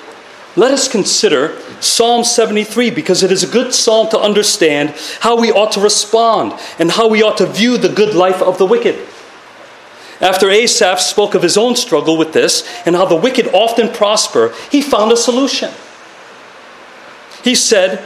let 0.59 0.73
us 0.73 0.89
consider 0.89 1.57
Psalm 1.81 2.25
73 2.25 2.91
because 2.91 3.23
it 3.23 3.31
is 3.31 3.45
a 3.45 3.47
good 3.47 3.73
psalm 3.73 4.09
to 4.11 4.19
understand 4.19 4.91
how 5.21 5.41
we 5.41 5.53
ought 5.53 5.73
to 5.73 5.81
respond 5.81 6.59
and 6.79 6.91
how 6.91 7.07
we 7.09 7.23
ought 7.23 7.39
to 7.39 7.47
view 7.47 7.79
the 7.79 7.89
good 7.89 8.15
life 8.15 8.43
of 8.43 8.59
the 8.59 8.67
wicked. 8.67 8.99
After 10.21 10.51
Asaph 10.51 10.99
spoke 10.99 11.35
of 11.35 11.43
his 11.43 11.57
own 11.57 11.77
struggle 11.77 12.19
with 12.19 12.33
this 12.33 12.69
and 12.85 12.97
how 12.97 13.05
the 13.05 13.15
wicked 13.15 13.47
often 13.55 13.89
prosper, 13.89 14.53
he 14.71 14.83
found 14.83 15.13
a 15.13 15.17
solution. 15.17 15.71
He 17.45 17.55
said, 17.55 18.05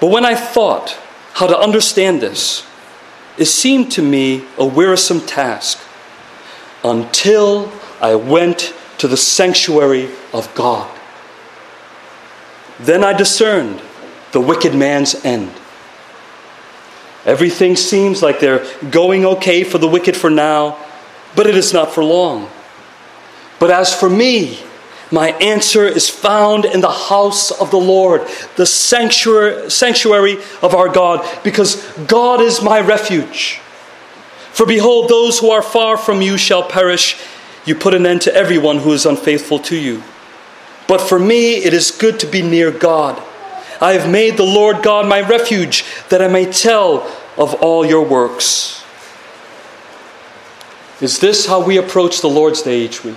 But 0.00 0.10
when 0.10 0.24
I 0.24 0.34
thought 0.34 0.96
how 1.34 1.46
to 1.46 1.58
understand 1.58 2.22
this, 2.22 2.66
it 3.36 3.44
seemed 3.44 3.92
to 3.92 4.02
me 4.02 4.46
a 4.56 4.64
wearisome 4.64 5.20
task 5.20 5.78
until 6.82 7.70
I 8.00 8.14
went 8.14 8.72
to 8.98 9.06
the 9.06 9.18
sanctuary 9.18 10.08
of 10.32 10.52
God. 10.54 10.95
Then 12.78 13.02
I 13.02 13.12
discerned 13.12 13.82
the 14.32 14.40
wicked 14.40 14.74
man's 14.74 15.14
end. 15.24 15.52
Everything 17.24 17.74
seems 17.74 18.22
like 18.22 18.38
they're 18.38 18.64
going 18.90 19.24
okay 19.24 19.64
for 19.64 19.78
the 19.78 19.88
wicked 19.88 20.16
for 20.16 20.30
now, 20.30 20.78
but 21.34 21.46
it 21.46 21.56
is 21.56 21.72
not 21.72 21.92
for 21.92 22.04
long. 22.04 22.48
But 23.58 23.70
as 23.70 23.94
for 23.94 24.08
me, 24.08 24.60
my 25.10 25.30
answer 25.32 25.86
is 25.86 26.08
found 26.08 26.64
in 26.64 26.80
the 26.80 26.90
house 26.90 27.50
of 27.50 27.70
the 27.70 27.78
Lord, 27.78 28.26
the 28.56 28.66
sanctuary, 28.66 29.70
sanctuary 29.70 30.38
of 30.62 30.74
our 30.74 30.88
God, 30.88 31.26
because 31.42 31.76
God 32.06 32.40
is 32.40 32.62
my 32.62 32.80
refuge. 32.80 33.60
For 34.52 34.66
behold, 34.66 35.08
those 35.08 35.38
who 35.38 35.50
are 35.50 35.62
far 35.62 35.96
from 35.96 36.22
you 36.22 36.36
shall 36.36 36.62
perish. 36.62 37.16
You 37.64 37.74
put 37.74 37.94
an 37.94 38.06
end 38.06 38.22
to 38.22 38.34
everyone 38.34 38.78
who 38.78 38.92
is 38.92 39.06
unfaithful 39.06 39.58
to 39.60 39.76
you. 39.76 40.02
But 40.88 41.00
for 41.00 41.18
me, 41.18 41.56
it 41.56 41.74
is 41.74 41.90
good 41.90 42.20
to 42.20 42.26
be 42.26 42.42
near 42.42 42.70
God. 42.70 43.22
I 43.80 43.92
have 43.92 44.10
made 44.10 44.36
the 44.36 44.44
Lord 44.44 44.82
God 44.82 45.06
my 45.06 45.20
refuge, 45.20 45.84
that 46.08 46.22
I 46.22 46.28
may 46.28 46.50
tell 46.50 47.02
of 47.36 47.54
all 47.54 47.84
your 47.84 48.02
works. 48.02 48.82
Is 51.00 51.18
this 51.18 51.46
how 51.46 51.62
we 51.62 51.76
approach 51.76 52.20
the 52.20 52.28
Lord's 52.28 52.62
Day 52.62 52.80
each 52.80 53.04
week? 53.04 53.16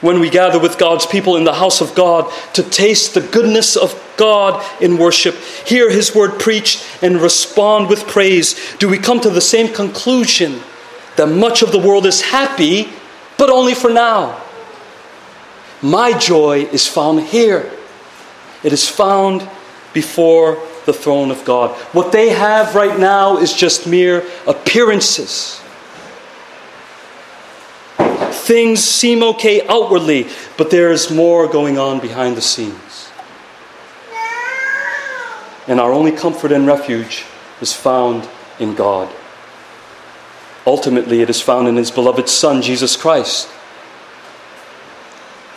When 0.00 0.20
we 0.20 0.30
gather 0.30 0.58
with 0.58 0.78
God's 0.78 1.06
people 1.06 1.36
in 1.36 1.44
the 1.44 1.54
house 1.54 1.80
of 1.80 1.94
God 1.94 2.32
to 2.54 2.62
taste 2.62 3.14
the 3.14 3.20
goodness 3.20 3.76
of 3.76 4.00
God 4.16 4.64
in 4.80 4.96
worship, 4.96 5.34
hear 5.66 5.90
His 5.90 6.14
word 6.14 6.40
preached, 6.40 6.84
and 7.02 7.20
respond 7.20 7.88
with 7.88 8.06
praise, 8.06 8.76
do 8.78 8.88
we 8.88 8.98
come 8.98 9.20
to 9.20 9.30
the 9.30 9.40
same 9.40 9.72
conclusion 9.72 10.60
that 11.16 11.28
much 11.28 11.62
of 11.62 11.72
the 11.72 11.78
world 11.78 12.06
is 12.06 12.22
happy, 12.22 12.88
but 13.36 13.50
only 13.50 13.74
for 13.74 13.90
now? 13.90 14.42
My 15.82 16.16
joy 16.18 16.64
is 16.72 16.86
found 16.86 17.20
here. 17.20 17.70
It 18.62 18.72
is 18.72 18.88
found 18.88 19.48
before 19.92 20.58
the 20.86 20.92
throne 20.92 21.30
of 21.30 21.44
God. 21.44 21.76
What 21.92 22.12
they 22.12 22.30
have 22.30 22.74
right 22.74 22.98
now 22.98 23.38
is 23.38 23.52
just 23.52 23.86
mere 23.86 24.24
appearances. 24.46 25.60
Things 28.48 28.82
seem 28.82 29.22
okay 29.22 29.66
outwardly, 29.68 30.26
but 30.56 30.70
there 30.70 30.90
is 30.90 31.10
more 31.10 31.46
going 31.46 31.78
on 31.78 32.00
behind 32.00 32.36
the 32.36 32.40
scenes. 32.40 33.10
And 35.66 35.78
our 35.78 35.92
only 35.92 36.12
comfort 36.12 36.50
and 36.50 36.66
refuge 36.66 37.26
is 37.60 37.74
found 37.74 38.26
in 38.58 38.74
God. 38.74 39.14
Ultimately, 40.66 41.20
it 41.20 41.28
is 41.28 41.42
found 41.42 41.68
in 41.68 41.76
His 41.76 41.90
beloved 41.90 42.28
Son, 42.28 42.62
Jesus 42.62 42.96
Christ. 42.96 43.48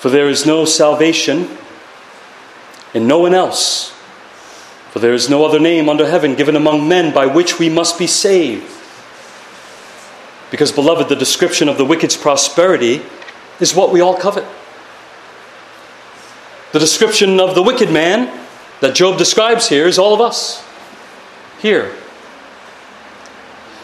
For 0.02 0.10
there 0.10 0.30
is 0.30 0.48
no 0.48 0.66
salvation 0.66 1.48
in 2.92 3.06
no 3.06 3.20
one 3.20 3.36
else. 3.36 3.92
For 4.90 4.98
there 4.98 5.14
is 5.14 5.30
no 5.30 5.46
other 5.46 5.60
name 5.60 5.88
under 5.88 6.10
heaven 6.10 6.34
given 6.34 6.56
among 6.56 6.88
men 6.88 7.14
by 7.14 7.28
which 7.28 7.60
we 7.60 7.70
must 7.70 8.00
be 8.00 8.08
saved. 8.08 8.66
Because, 10.50 10.72
beloved, 10.72 11.08
the 11.08 11.16
description 11.16 11.70
of 11.70 11.78
the 11.78 11.86
wicked's 11.86 12.18
prosperity 12.18 13.04
is 13.60 13.76
what 13.76 13.92
we 13.92 14.02
all 14.02 14.18
covet. 14.18 14.44
The 16.72 16.80
description 16.80 17.40
of 17.40 17.54
the 17.54 17.62
wicked 17.62 17.92
man 17.92 18.48
that 18.80 18.96
Job 18.96 19.20
describes 19.20 19.70
here 19.70 19.86
is 19.86 20.00
all 20.00 20.16
of 20.16 20.20
us. 20.20 20.66
Here. 21.60 21.96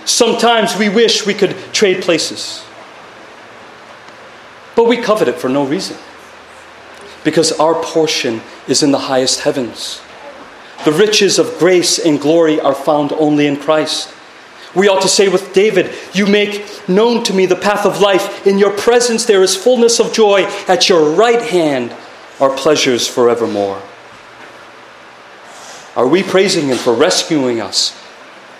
Sometimes 0.05 0.75
we 0.75 0.89
wish 0.89 1.27
we 1.27 1.35
could 1.35 1.55
trade 1.73 2.01
places, 2.01 2.63
but 4.77 4.85
we 4.87 4.95
covet 4.95 5.27
it 5.27 5.35
for 5.35 5.49
no 5.49 5.65
reason 5.65 5.97
because 7.23 7.51
our 7.53 7.73
portion 7.83 8.41
is 8.67 8.83
in 8.83 8.91
the 8.91 8.99
highest 8.99 9.39
heavens. 9.39 9.99
The 10.85 10.91
riches 10.91 11.39
of 11.39 11.57
grace 11.57 11.97
and 11.97 12.21
glory 12.21 12.59
are 12.61 12.75
found 12.75 13.11
only 13.13 13.47
in 13.47 13.57
Christ. 13.57 14.13
We 14.75 14.87
ought 14.87 15.01
to 15.01 15.07
say 15.07 15.29
with 15.29 15.51
David, 15.51 15.95
You 16.13 16.27
make 16.27 16.87
known 16.87 17.23
to 17.23 17.33
me 17.33 17.47
the 17.47 17.55
path 17.55 17.87
of 17.87 18.01
life. 18.01 18.45
In 18.45 18.59
your 18.59 18.69
presence 18.69 19.25
there 19.25 19.41
is 19.41 19.55
fullness 19.55 19.99
of 19.99 20.13
joy. 20.13 20.43
At 20.67 20.87
your 20.87 21.09
right 21.15 21.41
hand 21.41 21.95
are 22.39 22.55
pleasures 22.55 23.07
forevermore. 23.07 23.81
Are 25.95 26.07
we 26.07 26.21
praising 26.21 26.67
Him 26.67 26.77
for 26.77 26.93
rescuing 26.93 27.59
us 27.59 27.99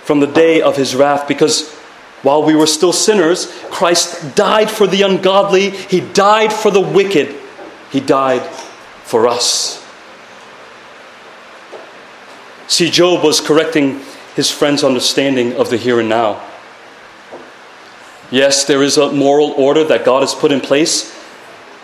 from 0.03 0.19
the 0.19 0.25
day 0.25 0.63
of 0.63 0.77
His 0.77 0.95
wrath? 0.95 1.27
Because 1.27 1.76
while 2.23 2.43
we 2.43 2.56
were 2.56 2.67
still 2.67 2.93
sinners, 2.93 3.51
Christ 3.69 4.36
died 4.36 4.69
for 4.69 4.88
the 4.88 5.03
ungodly, 5.03 5.69
He 5.69 6.01
died 6.01 6.51
for 6.51 6.71
the 6.71 6.82
wicked. 6.82 7.36
He 7.91 7.99
died 7.99 8.41
for 9.03 9.27
us. 9.27 9.84
See, 12.67 12.89
Job 12.89 13.23
was 13.23 13.39
correcting 13.39 14.01
his 14.36 14.51
friend's 14.51 14.84
understanding 14.84 15.53
of 15.53 15.69
the 15.69 15.77
here 15.77 15.99
and 15.99 16.10
now. 16.10 16.43
Yes, 18.30 18.65
there 18.65 18.84
is 18.84 18.97
a 18.97 19.12
moral 19.12 19.51
order 19.51 19.86
that 19.86 20.03
God 20.03 20.21
has 20.21 20.36
put 20.36 20.51
in 20.51 20.60
place, 20.60 21.17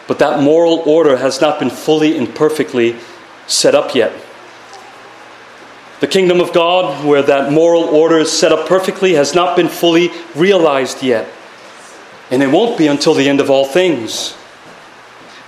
but 0.08 0.20
that 0.20 0.42
moral 0.42 0.80
order 0.86 1.18
has 1.18 1.40
not 1.40 1.58
been 1.58 1.70
fully 1.70 2.18
and 2.18 2.36
perfectly 2.36 2.98
set 3.48 3.74
up 3.74 3.96
yet. 3.96 4.12
The 6.04 6.10
kingdom 6.10 6.42
of 6.42 6.52
God, 6.52 7.06
where 7.06 7.22
that 7.22 7.54
moral 7.54 7.84
order 7.84 8.18
is 8.18 8.30
set 8.30 8.52
up 8.52 8.68
perfectly, 8.68 9.14
has 9.14 9.34
not 9.34 9.56
been 9.56 9.70
fully 9.70 10.12
realized 10.36 11.02
yet. 11.02 11.30
And 12.30 12.44
it 12.44 12.52
won't 12.52 12.78
be 12.78 12.88
until 12.88 13.14
the 13.14 13.30
end 13.30 13.40
of 13.40 13.50
all 13.50 13.64
things. 13.64 14.36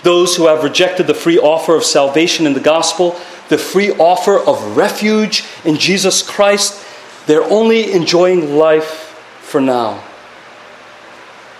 Those 0.03 0.37
who 0.37 0.47
have 0.47 0.63
rejected 0.63 1.07
the 1.07 1.13
free 1.13 1.37
offer 1.37 1.75
of 1.75 1.83
salvation 1.83 2.47
in 2.47 2.53
the 2.53 2.61
gospel, 2.61 3.19
the 3.49 3.57
free 3.57 3.91
offer 3.97 4.39
of 4.39 4.77
refuge 4.77 5.43
in 5.65 5.75
Jesus 5.75 6.23
Christ, 6.23 6.81
they're 7.27 7.43
only 7.43 7.91
enjoying 7.91 8.55
life 8.55 9.13
for 9.41 9.59
now. 9.59 10.01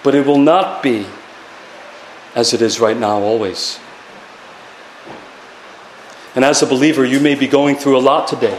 But 0.04 0.16
it 0.16 0.26
will 0.26 0.40
not 0.40 0.82
be 0.82 1.06
as 2.34 2.54
it 2.54 2.62
is 2.62 2.80
right 2.80 2.98
now, 2.98 3.20
always. 3.20 3.78
And 6.34 6.46
as 6.46 6.62
a 6.62 6.66
believer, 6.66 7.04
you 7.04 7.20
may 7.20 7.36
be 7.36 7.48
going 7.48 7.76
through 7.76 7.98
a 7.98 8.00
lot 8.00 8.30
today. 8.30 8.58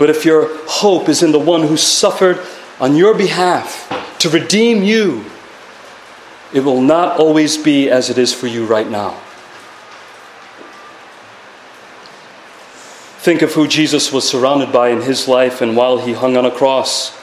But 0.00 0.10
if 0.10 0.24
your 0.24 0.48
hope 0.66 1.08
is 1.08 1.22
in 1.22 1.30
the 1.30 1.38
one 1.38 1.62
who 1.62 1.76
suffered 1.76 2.40
on 2.80 2.96
your 2.96 3.14
behalf 3.14 3.86
to 4.18 4.30
redeem 4.30 4.82
you 4.82 5.26
it 6.52 6.60
will 6.60 6.80
not 6.80 7.20
always 7.20 7.56
be 7.56 7.90
as 7.90 8.10
it 8.10 8.18
is 8.18 8.32
for 8.34 8.46
you 8.46 8.64
right 8.64 8.88
now. 8.88 9.10
Think 13.18 13.42
of 13.42 13.52
who 13.52 13.68
Jesus 13.68 14.12
was 14.12 14.28
surrounded 14.28 14.72
by 14.72 14.88
in 14.88 15.02
his 15.02 15.28
life 15.28 15.60
and 15.60 15.76
while 15.76 15.98
he 15.98 16.14
hung 16.14 16.36
on 16.36 16.46
a 16.46 16.50
cross. 16.50 17.16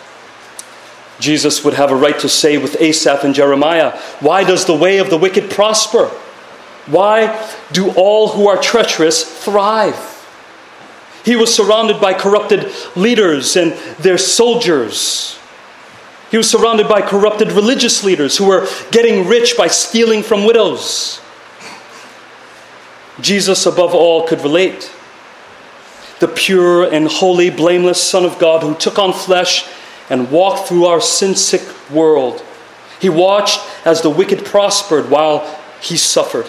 Jesus 1.20 1.66
would 1.66 1.74
have 1.74 1.92
a 1.92 1.96
right 1.96 2.18
to 2.20 2.30
say 2.30 2.58
with 2.58 2.80
Asaph 2.80 3.24
and 3.24 3.34
Jeremiah, 3.34 3.98
Why 4.20 4.44
does 4.44 4.66
the 4.66 4.76
way 4.76 5.00
of 5.00 5.10
the 5.10 5.18
wicked 5.18 5.50
prosper? 5.50 6.06
Why 6.86 7.52
do 7.72 7.92
all 7.94 8.30
who 8.30 8.48
are 8.48 8.62
treacherous 8.62 9.24
thrive? 9.44 10.17
He 11.28 11.36
was 11.36 11.54
surrounded 11.54 12.00
by 12.00 12.14
corrupted 12.14 12.72
leaders 12.96 13.58
and 13.58 13.74
their 14.00 14.18
soldiers. 14.18 15.38
He 16.32 16.38
was 16.38 16.50
surrounded 16.50 16.88
by 16.88 17.02
corrupted 17.02 17.52
religious 17.52 18.02
leaders 18.02 18.38
who 18.38 18.46
were 18.46 18.66
getting 18.92 19.28
rich 19.28 19.58
by 19.58 19.68
stealing 19.68 20.24
from 20.24 20.46
widows. 20.46 21.20
Jesus, 23.20 23.66
above 23.66 23.94
all, 23.94 24.26
could 24.26 24.40
relate. 24.40 24.90
The 26.22 26.30
pure 26.30 26.90
and 26.90 27.10
holy, 27.10 27.50
blameless 27.50 28.02
Son 28.02 28.24
of 28.24 28.40
God 28.40 28.64
who 28.64 28.74
took 28.76 28.98
on 28.98 29.12
flesh 29.12 29.68
and 30.10 30.32
walked 30.32 30.70
through 30.70 30.86
our 30.86 31.02
sin 31.02 31.36
sick 31.36 31.92
world. 31.92 32.42
He 33.02 33.10
watched 33.10 33.60
as 33.86 34.02
the 34.02 34.10
wicked 34.10 34.46
prospered 34.46 35.10
while 35.10 35.60
he 35.82 35.98
suffered. 35.98 36.48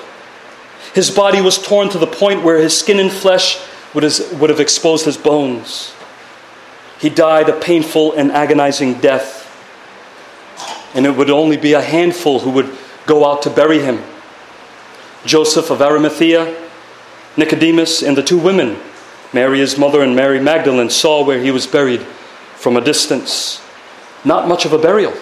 His 0.94 1.10
body 1.10 1.40
was 1.40 1.60
torn 1.60 1.88
to 1.88 1.98
the 1.98 2.06
point 2.06 2.44
where 2.44 2.58
his 2.58 2.78
skin 2.78 3.00
and 3.00 3.10
flesh 3.10 3.60
would 4.04 4.50
have 4.50 4.61
exposed 4.61 5.04
his 5.04 5.16
bones. 5.16 5.92
He 7.00 7.08
died 7.08 7.48
a 7.48 7.58
painful 7.58 8.12
and 8.14 8.32
agonizing 8.32 8.94
death 8.94 9.38
and 10.94 11.06
it 11.06 11.16
would 11.16 11.30
only 11.30 11.56
be 11.56 11.74
a 11.74 11.80
handful 11.80 12.40
who 12.40 12.50
would 12.50 12.76
go 13.06 13.30
out 13.30 13.42
to 13.42 13.50
bury 13.50 13.80
him. 13.80 14.02
Joseph 15.24 15.70
of 15.70 15.82
Arimathea, 15.82 16.56
Nicodemus, 17.37 18.02
and 18.02 18.16
the 18.16 18.22
two 18.22 18.38
women, 18.38 18.78
Mary 19.32 19.58
his 19.58 19.76
mother 19.76 20.02
and 20.02 20.16
Mary 20.16 20.40
Magdalene, 20.40 20.90
saw 20.90 21.24
where 21.24 21.40
he 21.40 21.50
was 21.50 21.66
buried 21.66 22.02
from 22.56 22.76
a 22.76 22.80
distance. 22.80 23.61
Not 24.24 24.48
much 24.48 24.64
of 24.64 24.72
a 24.72 24.78
burial. 24.78 25.12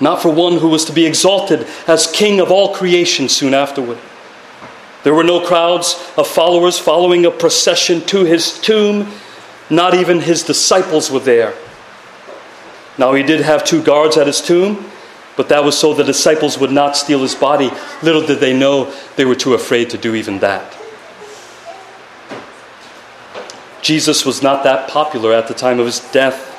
Not 0.00 0.20
for 0.20 0.30
one 0.30 0.58
who 0.58 0.68
was 0.68 0.84
to 0.86 0.92
be 0.92 1.06
exalted 1.06 1.66
as 1.86 2.10
king 2.10 2.40
of 2.40 2.50
all 2.50 2.74
creation 2.74 3.28
soon 3.28 3.54
afterward. 3.54 3.98
There 5.04 5.14
were 5.14 5.22
no 5.22 5.40
crowds 5.40 5.94
of 6.16 6.26
followers 6.26 6.78
following 6.78 7.26
a 7.26 7.30
procession 7.30 8.00
to 8.06 8.24
his 8.24 8.58
tomb. 8.58 9.06
Not 9.70 9.94
even 9.94 10.20
his 10.20 10.42
disciples 10.42 11.10
were 11.10 11.20
there. 11.20 11.54
Now, 12.96 13.12
he 13.14 13.22
did 13.22 13.40
have 13.40 13.64
two 13.64 13.82
guards 13.82 14.16
at 14.16 14.26
his 14.26 14.40
tomb, 14.40 14.90
but 15.36 15.48
that 15.50 15.62
was 15.62 15.78
so 15.78 15.92
the 15.92 16.04
disciples 16.04 16.58
would 16.58 16.72
not 16.72 16.96
steal 16.96 17.20
his 17.20 17.34
body. 17.34 17.70
Little 18.02 18.26
did 18.26 18.40
they 18.40 18.56
know 18.56 18.92
they 19.16 19.24
were 19.24 19.34
too 19.34 19.52
afraid 19.54 19.90
to 19.90 19.98
do 19.98 20.14
even 20.14 20.38
that. 20.38 20.76
Jesus 23.82 24.24
was 24.24 24.42
not 24.42 24.64
that 24.64 24.88
popular 24.88 25.34
at 25.34 25.48
the 25.48 25.54
time 25.54 25.78
of 25.78 25.86
his 25.86 26.00
death. 26.12 26.50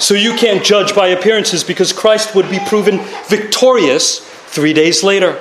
So 0.00 0.14
you 0.14 0.34
can't 0.34 0.64
judge 0.64 0.96
by 0.96 1.08
appearances 1.08 1.62
because 1.62 1.92
Christ 1.92 2.34
would 2.34 2.50
be 2.50 2.58
proven 2.66 2.98
victorious 3.28 4.18
three 4.18 4.72
days 4.72 5.04
later. 5.04 5.40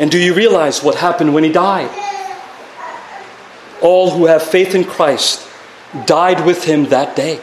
And 0.00 0.10
do 0.10 0.18
you 0.18 0.34
realize 0.34 0.82
what 0.82 0.96
happened 0.96 1.32
when 1.34 1.44
he 1.44 1.52
died? 1.52 1.90
All 3.80 4.10
who 4.10 4.26
have 4.26 4.42
faith 4.42 4.74
in 4.74 4.82
Christ 4.82 5.46
died 6.06 6.44
with 6.44 6.64
him 6.64 6.86
that 6.86 7.14
day 7.14 7.40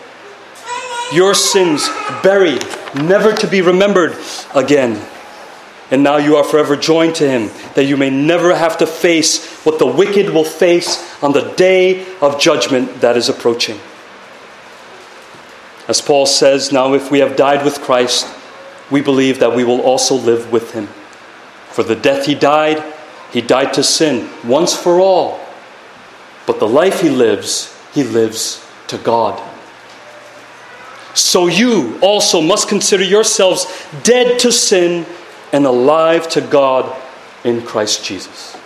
your 1.11 1.33
sins 1.33 1.87
buried, 2.21 2.65
never 2.95 3.33
to 3.33 3.47
be 3.47 3.61
remembered 3.61 4.17
again. 4.53 5.05
and 5.89 6.03
now 6.03 6.17
you 6.17 6.35
are 6.35 6.43
forever 6.43 6.75
joined 6.75 7.15
to 7.15 7.25
him, 7.25 7.49
that 7.75 7.85
you 7.85 7.95
may 7.95 8.09
never 8.09 8.53
have 8.53 8.77
to 8.77 8.85
face 8.85 9.63
what 9.63 9.79
the 9.79 9.85
wicked 9.85 10.29
will 10.31 10.43
face 10.43 11.23
on 11.23 11.31
the 11.31 11.53
day 11.53 12.05
of 12.19 12.41
judgment 12.41 12.99
that 12.99 13.15
is 13.15 13.29
approaching. 13.29 13.79
As 15.87 16.01
Paul 16.01 16.25
says, 16.25 16.73
now 16.73 16.93
if 16.93 17.09
we 17.09 17.19
have 17.19 17.37
died 17.37 17.63
with 17.63 17.79
Christ, 17.79 18.27
we 18.91 18.99
believe 18.99 19.39
that 19.39 19.55
we 19.55 19.63
will 19.63 19.79
also 19.79 20.15
live 20.15 20.51
with 20.51 20.73
him. 20.73 20.89
For 21.77 21.83
the 21.83 21.95
death 21.95 22.25
he 22.25 22.33
died, 22.33 22.83
he 23.31 23.39
died 23.39 23.71
to 23.75 23.83
sin 23.83 24.31
once 24.43 24.75
for 24.75 24.99
all. 24.99 25.39
But 26.47 26.57
the 26.57 26.67
life 26.67 27.01
he 27.01 27.09
lives, 27.11 27.71
he 27.93 28.01
lives 28.01 28.67
to 28.87 28.97
God. 28.97 29.39
So 31.13 31.45
you 31.45 31.99
also 32.01 32.41
must 32.41 32.67
consider 32.67 33.03
yourselves 33.03 33.67
dead 34.01 34.39
to 34.39 34.51
sin 34.51 35.05
and 35.53 35.67
alive 35.67 36.27
to 36.29 36.41
God 36.41 36.99
in 37.43 37.61
Christ 37.61 38.03
Jesus. 38.03 38.57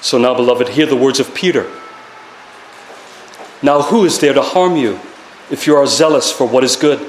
So 0.00 0.16
now, 0.16 0.32
beloved, 0.32 0.68
hear 0.68 0.86
the 0.86 0.94
words 0.94 1.18
of 1.18 1.34
Peter. 1.34 1.68
Now, 3.62 3.82
who 3.82 4.04
is 4.04 4.20
there 4.20 4.32
to 4.32 4.42
harm 4.42 4.76
you 4.76 5.00
if 5.50 5.66
you 5.66 5.74
are 5.74 5.88
zealous 5.88 6.30
for 6.30 6.46
what 6.46 6.62
is 6.62 6.76
good? 6.76 7.04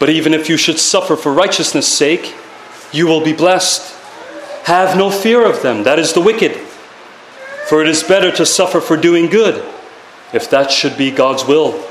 But 0.00 0.10
even 0.10 0.34
if 0.34 0.48
you 0.48 0.56
should 0.56 0.80
suffer 0.80 1.14
for 1.14 1.32
righteousness' 1.32 1.86
sake, 1.86 2.34
you 2.90 3.06
will 3.06 3.22
be 3.22 3.32
blessed. 3.32 3.94
Have 4.64 4.96
no 4.96 5.10
fear 5.10 5.44
of 5.44 5.62
them, 5.62 5.84
that 5.84 6.00
is 6.00 6.12
the 6.12 6.20
wicked. 6.20 6.56
For 7.68 7.80
it 7.82 7.88
is 7.88 8.02
better 8.02 8.32
to 8.32 8.44
suffer 8.44 8.80
for 8.80 8.96
doing 8.96 9.26
good, 9.26 9.64
if 10.32 10.50
that 10.50 10.72
should 10.72 10.96
be 10.98 11.12
God's 11.12 11.44
will, 11.44 11.86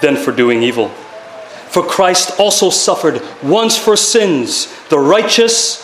than 0.00 0.16
for 0.16 0.32
doing 0.32 0.62
evil. 0.62 0.88
For 1.68 1.82
Christ 1.82 2.40
also 2.40 2.70
suffered 2.70 3.22
once 3.42 3.76
for 3.76 3.96
sins, 3.96 4.74
the 4.88 4.98
righteous 4.98 5.82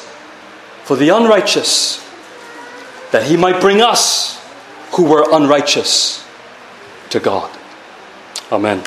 for 0.84 0.96
the 0.96 1.11
unrighteous, 1.11 2.04
that 3.12 3.24
he 3.24 3.36
might 3.36 3.61
bring 3.61 3.80
us, 3.80 4.40
who 4.92 5.04
were 5.04 5.24
unrighteous, 5.30 6.26
to 7.11 7.20
God. 7.20 7.50
Amen. 8.50 8.82